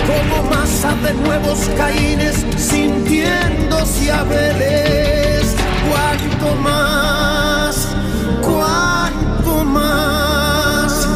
como 0.07 0.49
prisa 0.79 0.95
de 1.03 1.15
nuevos 1.15 1.59
caínes, 1.77 2.47
sintiéndose 2.57 4.13
Abeles. 4.13 5.55
Cuánto 5.91 6.55
más, 6.63 7.89
cuánto 8.43 9.65
más. 9.65 11.09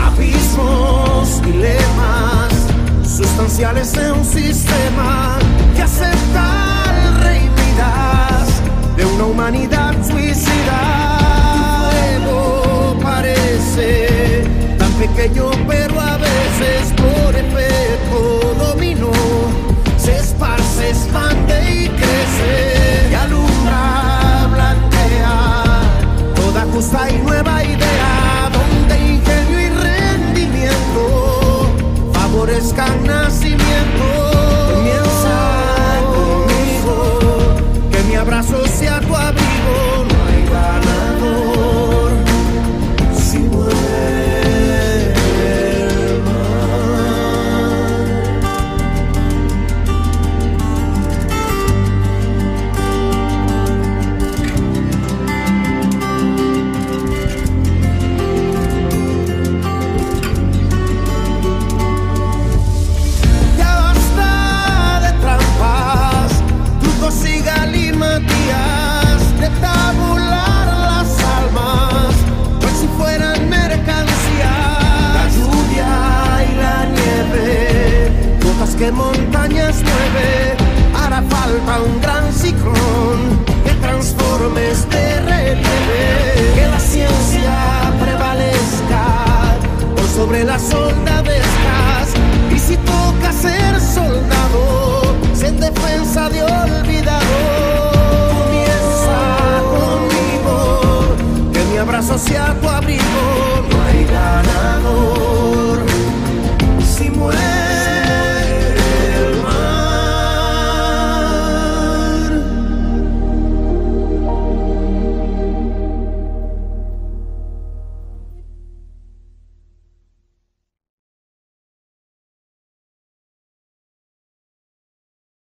Abismos, 0.00 1.42
dilemas, 1.42 1.91
sustanciales 3.22 3.92
de 3.92 4.10
un 4.10 4.24
sistema 4.24 5.38
que 5.76 5.82
acepta 5.82 6.84
el 7.06 7.22
rey 7.22 7.50
de 8.96 9.04
una 9.04 9.24
humanidad 9.24 9.94
suicida. 10.04 11.20
Fuego 11.90 12.98
parece 13.00 14.44
tan 14.76 14.92
pequeño, 14.94 15.50
pero 15.68 16.00
a 16.00 16.16
veces 16.16 16.92
por 16.96 17.34
efecto 17.36 18.54
dominó 18.58 19.12
se 19.96 20.16
esparce, 20.16 20.90
expande 20.90 21.54
y 21.70 21.88
crece 21.88 23.08
y 23.10 23.14
alumbra, 23.14 24.48
blanquea 24.52 25.82
toda 26.34 26.66
justa 26.72 27.08
y 27.08 27.18
nueva 27.18 27.64
idea 27.64 27.91
canas 32.74 33.31